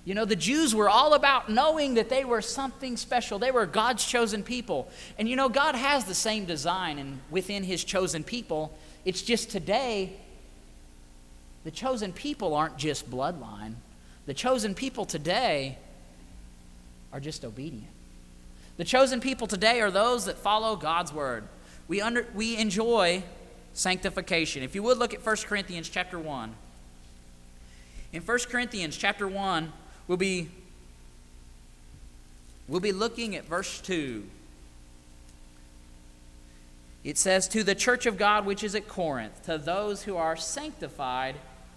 You 0.04 0.14
know, 0.14 0.24
the 0.24 0.37
Jews 0.37 0.76
were 0.76 0.88
all 0.88 1.14
about 1.14 1.50
knowing 1.50 1.94
that 1.94 2.09
they 2.09 2.24
were 2.24 2.40
something 2.40 2.96
special. 2.96 3.40
They 3.40 3.50
were 3.50 3.66
God's 3.66 4.07
chosen 4.07 4.44
people. 4.44 4.88
And 5.18 5.28
you 5.28 5.35
know, 5.35 5.48
God 5.48 5.74
has 5.74 6.04
the 6.04 6.14
same 6.14 6.44
design 6.44 7.00
and 7.00 7.18
within 7.33 7.64
his 7.64 7.83
chosen 7.83 8.22
people. 8.22 8.72
It's 9.04 9.22
just 9.22 9.50
today, 9.50 10.12
the 11.64 11.72
chosen 11.72 12.12
people 12.12 12.54
aren't 12.54 12.76
just 12.76 13.11
bloodline. 13.11 13.74
The 14.26 14.35
chosen 14.35 14.72
people 14.72 15.04
today 15.04 15.78
are 17.12 17.18
just 17.18 17.44
obedient. 17.44 17.90
The 18.76 18.85
chosen 18.85 19.20
people 19.20 19.48
today 19.48 19.80
are 19.80 19.90
those 19.90 20.26
that 20.26 20.38
follow 20.38 20.76
God's 20.76 21.12
word. 21.12 21.48
We, 21.88 22.01
under, 22.01 22.27
we 22.35 22.57
enjoy 22.57 23.23
sanctification. 23.75 24.62
If 24.62 24.75
you 24.75 24.83
would 24.83 24.99
look 24.99 25.12
at 25.12 25.25
1 25.25 25.37
Corinthians 25.47 25.88
chapter 25.88 26.18
1. 26.18 26.55
In 28.12 28.23
1 28.23 28.38
Corinthians 28.49 28.97
chapter 28.97 29.27
1, 29.27 29.73
we'll 30.07 30.16
be, 30.16 30.49
we'll 32.68 32.81
be 32.81 32.92
looking 32.92 33.35
at 33.35 33.44
verse 33.44 33.81
2. 33.81 34.25
It 37.03 37.18
says, 37.18 37.49
To 37.49 37.62
the 37.62 37.75
church 37.75 38.07
of 38.07 38.16
God 38.16 38.47
which 38.47 38.64
is 38.64 38.75
at 38.75 38.88
Corinth, 38.88 39.44
to 39.44 39.59
those 39.59 40.05
who 40.05 40.16
are 40.16 40.37
sanctified 40.37 41.35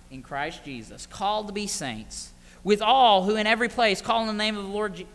in 0.09 0.21
Christ 0.23 0.63
Jesus, 0.63 1.05
called 1.05 1.47
to 1.47 1.53
be 1.53 1.67
saints, 1.67 2.31
with 2.63 2.81
all 2.81 3.23
who 3.23 3.35
in 3.35 3.47
every 3.47 3.67
place 3.67 4.01
call 4.01 4.21
on 4.21 4.27
the 4.27 4.33
name 4.33 4.57
of 4.57 4.63
the 4.63 4.69
Lord 4.69 5.05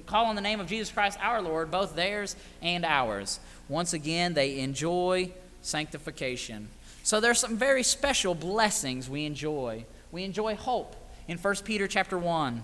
call 0.00 0.26
on 0.26 0.34
the 0.34 0.40
name 0.40 0.60
of 0.60 0.66
Jesus 0.66 0.90
Christ 0.90 1.18
our 1.20 1.42
Lord, 1.42 1.70
both 1.70 1.94
theirs 1.94 2.36
and 2.60 2.84
ours. 2.84 3.40
Once 3.68 3.92
again, 3.92 4.34
they 4.34 4.60
enjoy 4.60 5.30
sanctification. 5.62 6.68
So 7.02 7.20
there's 7.20 7.38
some 7.38 7.56
very 7.56 7.82
special 7.82 8.34
blessings 8.34 9.08
we 9.08 9.26
enjoy. 9.26 9.84
We 10.10 10.24
enjoy 10.24 10.54
hope 10.54 10.96
in 11.28 11.38
1 11.38 11.54
Peter 11.64 11.88
chapter 11.88 12.18
1. 12.18 12.62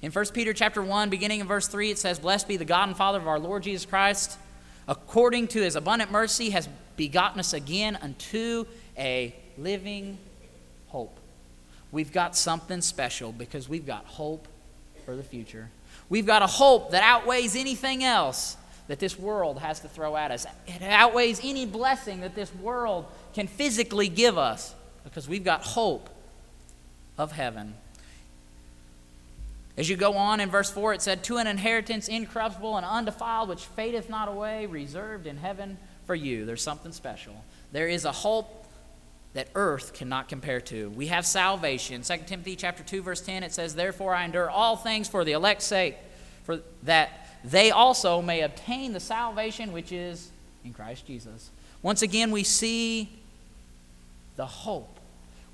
In 0.00 0.12
1 0.12 0.26
Peter 0.26 0.52
chapter 0.52 0.82
1, 0.82 1.10
beginning 1.10 1.40
in 1.40 1.46
verse 1.46 1.66
3, 1.66 1.90
it 1.90 1.98
says, 1.98 2.20
Blessed 2.20 2.46
be 2.46 2.56
the 2.56 2.64
God 2.64 2.88
and 2.88 2.96
Father 2.96 3.18
of 3.18 3.26
our 3.26 3.40
Lord 3.40 3.64
Jesus 3.64 3.84
Christ, 3.84 4.38
according 4.86 5.48
to 5.48 5.60
his 5.60 5.74
abundant 5.74 6.12
mercy, 6.12 6.50
has 6.50 6.68
begotten 6.96 7.40
us 7.40 7.52
again 7.52 7.98
unto 8.00 8.64
a 8.96 9.34
living 9.56 10.18
hope. 10.88 11.18
We've 11.90 12.12
got 12.12 12.36
something 12.36 12.80
special 12.80 13.32
because 13.32 13.68
we've 13.68 13.86
got 13.86 14.04
hope 14.04 14.46
for 15.04 15.16
the 15.16 15.22
future. 15.22 15.70
We've 16.08 16.26
got 16.26 16.42
a 16.42 16.46
hope 16.46 16.92
that 16.92 17.02
outweighs 17.02 17.54
anything 17.54 18.02
else 18.02 18.56
that 18.88 18.98
this 18.98 19.18
world 19.18 19.58
has 19.60 19.80
to 19.80 19.88
throw 19.88 20.16
at 20.16 20.30
us. 20.30 20.46
It 20.66 20.82
outweighs 20.82 21.40
any 21.44 21.66
blessing 21.66 22.20
that 22.22 22.34
this 22.34 22.54
world 22.54 23.04
can 23.34 23.46
physically 23.46 24.08
give 24.08 24.38
us 24.38 24.74
because 25.04 25.28
we've 25.28 25.44
got 25.44 25.62
hope 25.62 26.08
of 27.18 27.32
heaven. 27.32 27.74
As 29.76 29.88
you 29.88 29.96
go 29.96 30.14
on 30.16 30.40
in 30.40 30.50
verse 30.50 30.70
4, 30.70 30.94
it 30.94 31.02
said, 31.02 31.22
To 31.24 31.36
an 31.36 31.46
inheritance 31.46 32.08
incorruptible 32.08 32.76
and 32.76 32.84
undefiled, 32.84 33.48
which 33.48 33.64
fadeth 33.64 34.10
not 34.10 34.28
away, 34.28 34.66
reserved 34.66 35.26
in 35.26 35.36
heaven 35.36 35.78
for 36.04 36.14
you. 36.14 36.44
There's 36.46 36.62
something 36.62 36.90
special. 36.90 37.44
There 37.70 37.86
is 37.86 38.04
a 38.04 38.10
hope 38.10 38.57
that 39.34 39.48
earth 39.54 39.92
cannot 39.92 40.28
compare 40.28 40.60
to. 40.60 40.90
We 40.90 41.08
have 41.08 41.26
salvation. 41.26 42.02
2 42.02 42.16
Timothy 42.26 42.56
chapter 42.56 42.82
2 42.82 43.02
verse 43.02 43.20
10 43.20 43.42
it 43.42 43.52
says, 43.52 43.74
"Therefore 43.74 44.14
I 44.14 44.24
endure 44.24 44.50
all 44.50 44.76
things 44.76 45.08
for 45.08 45.24
the 45.24 45.32
elect's 45.32 45.66
sake, 45.66 45.96
for 46.44 46.60
that 46.82 47.26
they 47.44 47.70
also 47.70 48.22
may 48.22 48.40
obtain 48.40 48.92
the 48.92 49.00
salvation 49.00 49.72
which 49.72 49.92
is 49.92 50.30
in 50.64 50.72
Christ 50.72 51.06
Jesus." 51.06 51.50
Once 51.82 52.02
again 52.02 52.30
we 52.30 52.42
see 52.42 53.10
the 54.36 54.46
hope. 54.46 54.98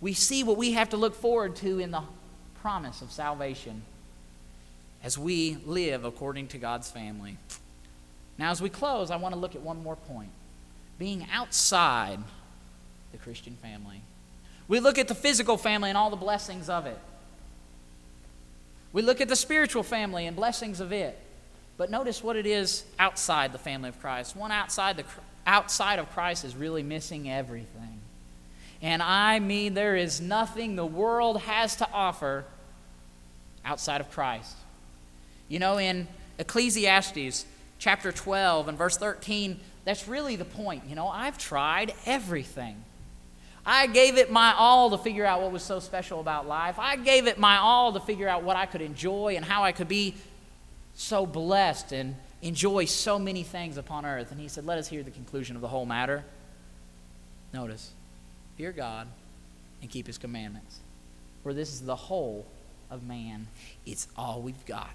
We 0.00 0.14
see 0.14 0.42
what 0.42 0.56
we 0.56 0.72
have 0.72 0.90
to 0.90 0.96
look 0.96 1.14
forward 1.14 1.56
to 1.56 1.78
in 1.78 1.90
the 1.90 2.02
promise 2.60 3.02
of 3.02 3.10
salvation 3.12 3.82
as 5.02 5.18
we 5.18 5.56
live 5.66 6.04
according 6.04 6.48
to 6.48 6.58
God's 6.58 6.90
family. 6.90 7.36
Now 8.38 8.50
as 8.50 8.62
we 8.62 8.70
close, 8.70 9.10
I 9.10 9.16
want 9.16 9.34
to 9.34 9.40
look 9.40 9.54
at 9.54 9.62
one 9.62 9.82
more 9.82 9.96
point. 9.96 10.30
Being 10.98 11.26
outside 11.30 12.20
the 13.14 13.22
Christian 13.22 13.56
family. 13.62 14.00
We 14.66 14.80
look 14.80 14.98
at 14.98 15.06
the 15.06 15.14
physical 15.14 15.56
family 15.56 15.88
and 15.88 15.96
all 15.96 16.10
the 16.10 16.16
blessings 16.16 16.68
of 16.68 16.84
it. 16.86 16.98
We 18.92 19.02
look 19.02 19.20
at 19.20 19.28
the 19.28 19.36
spiritual 19.36 19.84
family 19.84 20.26
and 20.26 20.36
blessings 20.36 20.80
of 20.80 20.92
it. 20.92 21.16
But 21.76 21.90
notice 21.90 22.22
what 22.22 22.36
it 22.36 22.46
is 22.46 22.84
outside 22.98 23.52
the 23.52 23.58
family 23.58 23.88
of 23.88 24.00
Christ. 24.00 24.36
One 24.36 24.50
outside 24.52 24.96
the 24.96 25.04
outside 25.46 25.98
of 25.98 26.10
Christ 26.12 26.44
is 26.44 26.56
really 26.56 26.82
missing 26.82 27.30
everything. 27.30 28.00
And 28.82 29.02
I 29.02 29.38
mean 29.38 29.74
there 29.74 29.96
is 29.96 30.20
nothing 30.20 30.76
the 30.76 30.86
world 30.86 31.40
has 31.42 31.76
to 31.76 31.88
offer 31.92 32.44
outside 33.64 34.00
of 34.00 34.10
Christ. 34.10 34.56
You 35.48 35.58
know, 35.58 35.78
in 35.78 36.08
Ecclesiastes 36.38 37.46
chapter 37.78 38.12
12 38.12 38.68
and 38.68 38.78
verse 38.78 38.96
13, 38.96 39.60
that's 39.84 40.08
really 40.08 40.36
the 40.36 40.44
point. 40.44 40.84
You 40.88 40.96
know, 40.96 41.08
I've 41.08 41.38
tried 41.38 41.92
everything. 42.06 42.83
I 43.66 43.86
gave 43.86 44.18
it 44.18 44.30
my 44.30 44.54
all 44.56 44.90
to 44.90 44.98
figure 44.98 45.24
out 45.24 45.40
what 45.40 45.50
was 45.50 45.62
so 45.62 45.80
special 45.80 46.20
about 46.20 46.46
life. 46.46 46.78
I 46.78 46.96
gave 46.96 47.26
it 47.26 47.38
my 47.38 47.56
all 47.56 47.92
to 47.94 48.00
figure 48.00 48.28
out 48.28 48.42
what 48.42 48.56
I 48.56 48.66
could 48.66 48.82
enjoy 48.82 49.34
and 49.36 49.44
how 49.44 49.64
I 49.64 49.72
could 49.72 49.88
be 49.88 50.14
so 50.94 51.24
blessed 51.24 51.92
and 51.92 52.14
enjoy 52.42 52.84
so 52.84 53.18
many 53.18 53.42
things 53.42 53.78
upon 53.78 54.04
earth. 54.04 54.30
And 54.30 54.40
he 54.40 54.48
said, 54.48 54.66
Let 54.66 54.78
us 54.78 54.88
hear 54.88 55.02
the 55.02 55.10
conclusion 55.10 55.56
of 55.56 55.62
the 55.62 55.68
whole 55.68 55.86
matter. 55.86 56.24
Notice, 57.52 57.92
fear 58.56 58.72
God 58.72 59.06
and 59.80 59.90
keep 59.90 60.06
his 60.06 60.18
commandments. 60.18 60.80
For 61.42 61.54
this 61.54 61.72
is 61.72 61.82
the 61.82 61.96
whole 61.96 62.46
of 62.90 63.02
man. 63.02 63.46
It's 63.86 64.08
all 64.16 64.42
we've 64.42 64.66
got. 64.66 64.90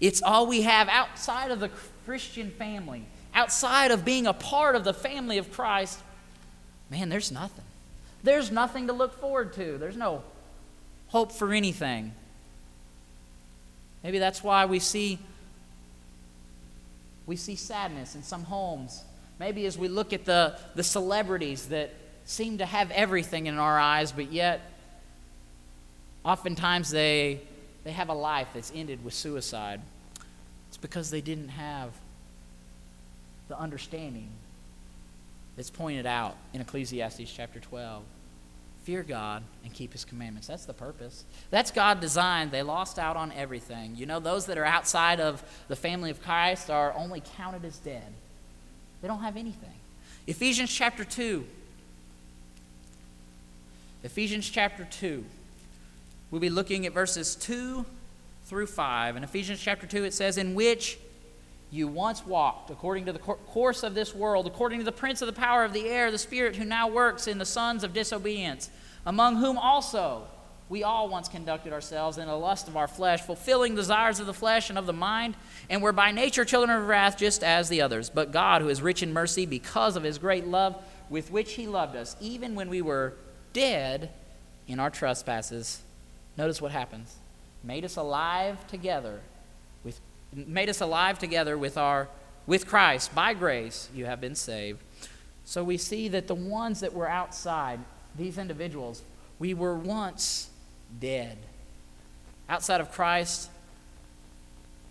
It's 0.00 0.22
all 0.22 0.46
we 0.46 0.62
have 0.62 0.88
outside 0.88 1.50
of 1.50 1.60
the 1.60 1.70
Christian 2.04 2.50
family, 2.50 3.04
outside 3.34 3.90
of 3.90 4.04
being 4.04 4.26
a 4.26 4.32
part 4.32 4.76
of 4.76 4.84
the 4.84 4.94
family 4.94 5.38
of 5.38 5.52
Christ. 5.52 5.98
Man, 6.90 7.08
there's 7.08 7.30
nothing. 7.30 7.64
There's 8.22 8.50
nothing 8.50 8.86
to 8.88 8.92
look 8.92 9.18
forward 9.20 9.52
to. 9.54 9.78
There's 9.78 9.96
no 9.96 10.22
hope 11.08 11.32
for 11.32 11.52
anything. 11.52 12.12
Maybe 14.02 14.18
that's 14.18 14.42
why 14.42 14.66
we 14.66 14.78
see 14.78 15.18
we 17.26 17.36
see 17.36 17.54
sadness 17.54 18.16
in 18.16 18.24
some 18.24 18.42
homes. 18.42 19.04
Maybe 19.38 19.64
as 19.64 19.78
we 19.78 19.86
look 19.86 20.12
at 20.12 20.24
the, 20.24 20.58
the 20.74 20.82
celebrities 20.82 21.66
that 21.66 21.94
seem 22.24 22.58
to 22.58 22.66
have 22.66 22.90
everything 22.90 23.46
in 23.46 23.56
our 23.56 23.78
eyes, 23.78 24.10
but 24.10 24.32
yet 24.32 24.60
oftentimes 26.24 26.90
they, 26.90 27.40
they 27.84 27.92
have 27.92 28.08
a 28.08 28.14
life 28.14 28.48
that's 28.52 28.72
ended 28.74 29.04
with 29.04 29.14
suicide. 29.14 29.80
It's 30.68 30.76
because 30.76 31.10
they 31.10 31.20
didn't 31.20 31.50
have 31.50 31.90
the 33.46 33.56
understanding 33.56 34.30
that's 35.56 35.70
pointed 35.70 36.06
out 36.06 36.36
in 36.54 36.60
Ecclesiastes 36.60 37.32
chapter 37.32 37.60
12. 37.60 38.02
Fear 38.84 39.02
God 39.02 39.42
and 39.62 39.72
keep 39.72 39.92
his 39.92 40.04
commandments. 40.04 40.48
That's 40.48 40.64
the 40.64 40.72
purpose. 40.72 41.24
That's 41.50 41.70
God 41.70 42.00
designed. 42.00 42.50
They 42.50 42.62
lost 42.62 42.98
out 42.98 43.16
on 43.16 43.30
everything. 43.32 43.94
You 43.96 44.06
know, 44.06 44.20
those 44.20 44.46
that 44.46 44.56
are 44.56 44.64
outside 44.64 45.20
of 45.20 45.42
the 45.68 45.76
family 45.76 46.10
of 46.10 46.22
Christ 46.22 46.70
are 46.70 46.94
only 46.94 47.22
counted 47.36 47.64
as 47.64 47.78
dead. 47.78 48.12
They 49.02 49.08
don't 49.08 49.20
have 49.20 49.36
anything. 49.36 49.74
Ephesians 50.26 50.72
chapter 50.72 51.04
2. 51.04 51.46
Ephesians 54.02 54.48
chapter 54.48 54.86
2. 54.90 55.24
We'll 56.30 56.40
be 56.40 56.50
looking 56.50 56.86
at 56.86 56.92
verses 56.92 57.34
2 57.36 57.84
through 58.44 58.66
5. 58.66 59.16
In 59.16 59.24
Ephesians 59.24 59.60
chapter 59.60 59.86
2, 59.86 60.04
it 60.04 60.14
says, 60.14 60.38
In 60.38 60.54
which 60.54 60.98
you 61.70 61.86
once 61.86 62.26
walked 62.26 62.70
according 62.70 63.06
to 63.06 63.12
the 63.12 63.18
course 63.18 63.82
of 63.82 63.94
this 63.94 64.14
world, 64.14 64.46
according 64.46 64.80
to 64.80 64.84
the 64.84 64.92
prince 64.92 65.22
of 65.22 65.26
the 65.26 65.32
power 65.32 65.64
of 65.64 65.72
the 65.72 65.88
air, 65.88 66.10
the 66.10 66.18
spirit 66.18 66.56
who 66.56 66.64
now 66.64 66.88
works 66.88 67.26
in 67.26 67.38
the 67.38 67.44
sons 67.44 67.84
of 67.84 67.92
disobedience, 67.92 68.70
among 69.06 69.36
whom 69.36 69.56
also 69.56 70.26
we 70.68 70.84
all 70.84 71.08
once 71.08 71.28
conducted 71.28 71.72
ourselves 71.72 72.16
in 72.16 72.26
the 72.26 72.36
lust 72.36 72.68
of 72.68 72.76
our 72.76 72.86
flesh, 72.86 73.20
fulfilling 73.20 73.74
the 73.74 73.82
desires 73.82 74.20
of 74.20 74.26
the 74.26 74.34
flesh 74.34 74.68
and 74.68 74.78
of 74.78 74.86
the 74.86 74.92
mind, 74.92 75.34
and 75.68 75.82
were 75.82 75.92
by 75.92 76.12
nature 76.12 76.44
children 76.44 76.76
of 76.76 76.86
wrath, 76.86 77.16
just 77.16 77.42
as 77.42 77.68
the 77.68 77.82
others. 77.82 78.08
But 78.08 78.30
God, 78.30 78.62
who 78.62 78.68
is 78.68 78.80
rich 78.80 79.02
in 79.02 79.12
mercy, 79.12 79.46
because 79.46 79.96
of 79.96 80.04
his 80.04 80.18
great 80.18 80.46
love 80.46 80.80
with 81.08 81.32
which 81.32 81.54
he 81.54 81.66
loved 81.66 81.96
us, 81.96 82.16
even 82.20 82.54
when 82.54 82.68
we 82.68 82.82
were 82.82 83.14
dead 83.52 84.10
in 84.68 84.78
our 84.78 84.90
trespasses, 84.90 85.82
notice 86.36 86.62
what 86.62 86.70
happens 86.70 87.16
made 87.62 87.84
us 87.84 87.96
alive 87.96 88.66
together 88.68 89.20
made 90.34 90.68
us 90.68 90.80
alive 90.80 91.18
together 91.18 91.58
with 91.58 91.76
our 91.76 92.08
with 92.46 92.66
Christ 92.66 93.14
by 93.14 93.34
grace 93.34 93.88
you 93.94 94.06
have 94.06 94.20
been 94.20 94.34
saved. 94.34 94.80
So 95.44 95.62
we 95.62 95.76
see 95.76 96.08
that 96.08 96.26
the 96.26 96.34
ones 96.34 96.80
that 96.80 96.92
were 96.92 97.08
outside, 97.08 97.80
these 98.16 98.38
individuals, 98.38 99.02
we 99.38 99.54
were 99.54 99.74
once 99.74 100.50
dead. 101.00 101.38
Outside 102.48 102.80
of 102.80 102.90
Christ, 102.92 103.50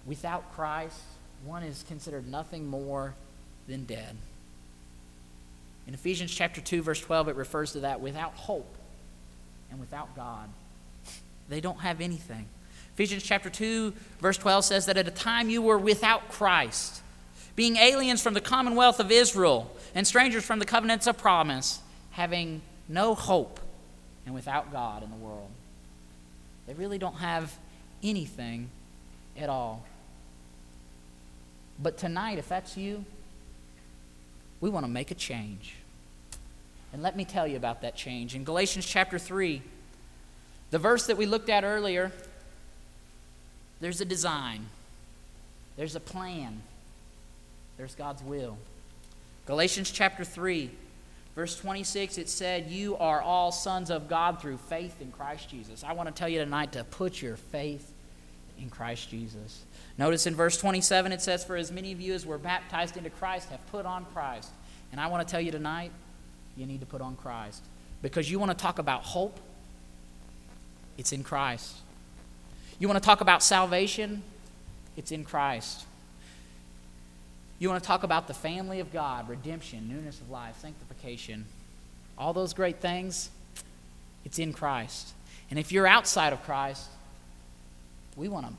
without 0.05 0.53
Christ, 0.55 0.99
one 1.43 1.63
is 1.63 1.83
considered 1.87 2.27
nothing 2.27 2.67
more 2.67 3.13
than 3.67 3.85
dead. 3.85 4.15
In 5.87 5.93
Ephesians 5.93 6.31
chapter 6.31 6.61
2 6.61 6.81
verse 6.81 7.01
12 7.01 7.29
it 7.29 7.35
refers 7.35 7.73
to 7.73 7.81
that 7.81 7.99
without 7.99 8.33
hope 8.33 8.75
and 9.71 9.79
without 9.79 10.15
God. 10.15 10.49
They 11.49 11.61
don't 11.61 11.79
have 11.79 11.99
anything. 11.99 12.47
Ephesians 12.99 13.23
chapter 13.23 13.49
2, 13.49 13.93
verse 14.19 14.37
12 14.37 14.65
says 14.65 14.85
that 14.87 14.97
at 14.97 15.07
a 15.07 15.11
time 15.11 15.49
you 15.49 15.61
were 15.61 15.77
without 15.77 16.27
Christ, 16.27 17.01
being 17.55 17.77
aliens 17.77 18.21
from 18.21 18.33
the 18.33 18.41
commonwealth 18.41 18.99
of 18.99 19.09
Israel 19.09 19.73
and 19.95 20.05
strangers 20.05 20.43
from 20.43 20.59
the 20.59 20.65
covenants 20.65 21.07
of 21.07 21.17
promise, 21.17 21.79
having 22.11 22.61
no 22.89 23.15
hope 23.15 23.61
and 24.25 24.35
without 24.35 24.73
God 24.73 25.01
in 25.01 25.09
the 25.11 25.15
world. 25.15 25.49
They 26.67 26.73
really 26.73 26.97
don't 26.97 27.15
have 27.15 27.57
anything 28.03 28.69
at 29.37 29.47
all. 29.47 29.85
But 31.81 31.97
tonight, 31.97 32.37
if 32.37 32.49
that's 32.49 32.75
you, 32.75 33.05
we 34.59 34.69
want 34.69 34.85
to 34.85 34.91
make 34.91 35.09
a 35.09 35.15
change. 35.15 35.75
And 36.91 37.01
let 37.01 37.15
me 37.15 37.23
tell 37.23 37.47
you 37.47 37.55
about 37.55 37.81
that 37.81 37.95
change. 37.95 38.35
In 38.35 38.43
Galatians 38.43 38.85
chapter 38.85 39.17
3, 39.17 39.61
the 40.71 40.79
verse 40.79 41.07
that 41.07 41.15
we 41.15 41.25
looked 41.25 41.47
at 41.47 41.63
earlier, 41.63 42.11
there's 43.79 44.01
a 44.01 44.05
design, 44.05 44.67
there's 45.77 45.95
a 45.95 45.99
plan, 45.99 46.61
there's 47.77 47.95
God's 47.95 48.21
will. 48.23 48.57
Galatians 49.45 49.89
chapter 49.89 50.23
3, 50.23 50.69
verse 51.35 51.57
26, 51.59 52.17
it 52.17 52.29
said, 52.29 52.69
You 52.69 52.97
are 52.97 53.21
all 53.21 53.51
sons 53.51 53.89
of 53.89 54.07
God 54.07 54.41
through 54.41 54.57
faith 54.57 55.01
in 55.01 55.11
Christ 55.11 55.49
Jesus. 55.49 55.83
I 55.83 55.93
want 55.93 56.07
to 56.07 56.13
tell 56.13 56.29
you 56.29 56.39
tonight 56.39 56.73
to 56.73 56.83
put 56.83 57.21
your 57.21 57.37
faith 57.37 57.91
in 58.61 58.69
Christ 58.69 59.09
Jesus. 59.09 59.63
Notice 59.97 60.27
in 60.27 60.35
verse 60.35 60.57
27, 60.57 61.11
it 61.11 61.21
says, 61.21 61.43
For 61.43 61.55
as 61.55 61.71
many 61.71 61.91
of 61.91 62.01
you 62.01 62.13
as 62.13 62.25
were 62.25 62.37
baptized 62.37 62.97
into 62.97 63.09
Christ 63.09 63.49
have 63.49 63.65
put 63.71 63.85
on 63.85 64.05
Christ. 64.13 64.51
And 64.91 64.99
I 64.99 65.07
want 65.07 65.27
to 65.27 65.31
tell 65.31 65.41
you 65.41 65.51
tonight, 65.51 65.91
you 66.55 66.65
need 66.65 66.81
to 66.81 66.85
put 66.85 67.01
on 67.01 67.15
Christ. 67.15 67.63
Because 68.01 68.29
you 68.29 68.39
want 68.39 68.51
to 68.51 68.57
talk 68.57 68.79
about 68.79 69.03
hope, 69.03 69.39
it's 70.97 71.11
in 71.11 71.23
Christ. 71.23 71.75
You 72.79 72.87
want 72.87 73.01
to 73.01 73.05
talk 73.05 73.21
about 73.21 73.43
salvation? 73.43 74.23
It's 74.95 75.11
in 75.11 75.25
Christ. 75.25 75.85
You 77.59 77.67
want 77.69 77.83
to 77.83 77.87
talk 77.87 78.03
about 78.03 78.27
the 78.27 78.33
family 78.33 78.79
of 78.79 78.93
God, 78.93 79.27
redemption, 79.27 79.89
newness 79.89 80.21
of 80.21 80.29
life, 80.29 80.57
sanctification, 80.61 81.45
all 82.17 82.31
those 82.31 82.53
great 82.53 82.77
things? 82.77 83.29
It's 84.23 84.39
in 84.39 84.53
Christ. 84.53 85.11
And 85.49 85.59
if 85.59 85.71
you're 85.71 85.87
outside 85.87 86.31
of 86.31 86.41
Christ, 86.43 86.87
we 88.15 88.29
want 88.29 88.47
to 88.47 88.53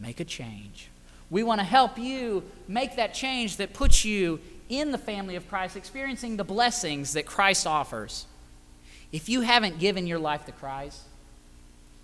make 0.00 0.20
a 0.20 0.24
change. 0.24 0.88
We 1.30 1.42
want 1.42 1.60
to 1.60 1.66
help 1.66 1.98
you 1.98 2.42
make 2.66 2.96
that 2.96 3.12
change 3.12 3.58
that 3.58 3.74
puts 3.74 4.06
you 4.06 4.40
in 4.70 4.90
the 4.90 4.98
family 4.98 5.36
of 5.36 5.46
Christ, 5.48 5.76
experiencing 5.76 6.38
the 6.38 6.44
blessings 6.44 7.12
that 7.12 7.26
Christ 7.26 7.66
offers. 7.66 8.24
If 9.12 9.28
you 9.28 9.42
haven't 9.42 9.78
given 9.78 10.06
your 10.06 10.18
life 10.18 10.46
to 10.46 10.52
Christ, 10.52 11.02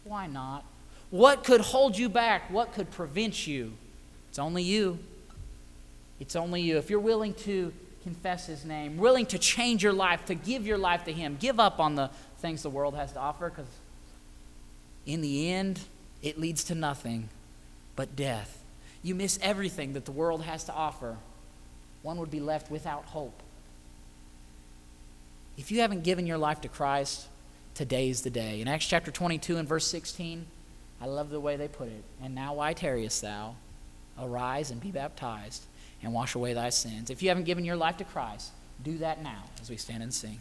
why 0.04 0.26
not? 0.26 0.64
What 1.14 1.44
could 1.44 1.60
hold 1.60 1.96
you 1.96 2.08
back? 2.08 2.50
What 2.50 2.72
could 2.72 2.90
prevent 2.90 3.46
you? 3.46 3.74
It's 4.30 4.40
only 4.40 4.64
you. 4.64 4.98
It's 6.18 6.34
only 6.34 6.60
you. 6.60 6.76
If 6.78 6.90
you're 6.90 6.98
willing 6.98 7.34
to 7.34 7.72
confess 8.02 8.48
His 8.48 8.64
name, 8.64 8.96
willing 8.96 9.24
to 9.26 9.38
change 9.38 9.80
your 9.80 9.92
life, 9.92 10.24
to 10.24 10.34
give 10.34 10.66
your 10.66 10.76
life 10.76 11.04
to 11.04 11.12
Him, 11.12 11.36
give 11.38 11.60
up 11.60 11.78
on 11.78 11.94
the 11.94 12.10
things 12.38 12.64
the 12.64 12.68
world 12.68 12.96
has 12.96 13.12
to 13.12 13.20
offer, 13.20 13.48
because 13.48 13.70
in 15.06 15.20
the 15.20 15.52
end, 15.52 15.78
it 16.20 16.36
leads 16.36 16.64
to 16.64 16.74
nothing 16.74 17.28
but 17.94 18.16
death. 18.16 18.64
You 19.04 19.14
miss 19.14 19.38
everything 19.40 19.92
that 19.92 20.06
the 20.06 20.10
world 20.10 20.42
has 20.42 20.64
to 20.64 20.72
offer. 20.72 21.16
One 22.02 22.18
would 22.18 22.32
be 22.32 22.40
left 22.40 22.72
without 22.72 23.04
hope. 23.04 23.40
If 25.56 25.70
you 25.70 25.80
haven't 25.80 26.02
given 26.02 26.26
your 26.26 26.38
life 26.38 26.60
to 26.62 26.68
Christ, 26.68 27.28
today 27.74 28.08
is 28.08 28.22
the 28.22 28.30
day. 28.30 28.60
In 28.60 28.66
Acts 28.66 28.88
chapter 28.88 29.12
22 29.12 29.58
and 29.58 29.68
verse 29.68 29.86
16, 29.86 30.46
I 31.04 31.06
love 31.06 31.28
the 31.28 31.38
way 31.38 31.56
they 31.56 31.68
put 31.68 31.88
it. 31.88 32.02
And 32.22 32.34
now 32.34 32.54
why 32.54 32.72
tarriest 32.72 33.20
thou? 33.20 33.56
Arise 34.18 34.70
and 34.70 34.80
be 34.80 34.90
baptized 34.90 35.64
and 36.02 36.14
wash 36.14 36.34
away 36.34 36.54
thy 36.54 36.70
sins. 36.70 37.10
If 37.10 37.22
you 37.22 37.28
haven't 37.28 37.44
given 37.44 37.62
your 37.62 37.76
life 37.76 37.98
to 37.98 38.04
Christ, 38.04 38.52
do 38.82 38.96
that 38.96 39.22
now 39.22 39.42
as 39.60 39.68
we 39.68 39.76
stand 39.76 40.02
and 40.02 40.14
sing. 40.14 40.38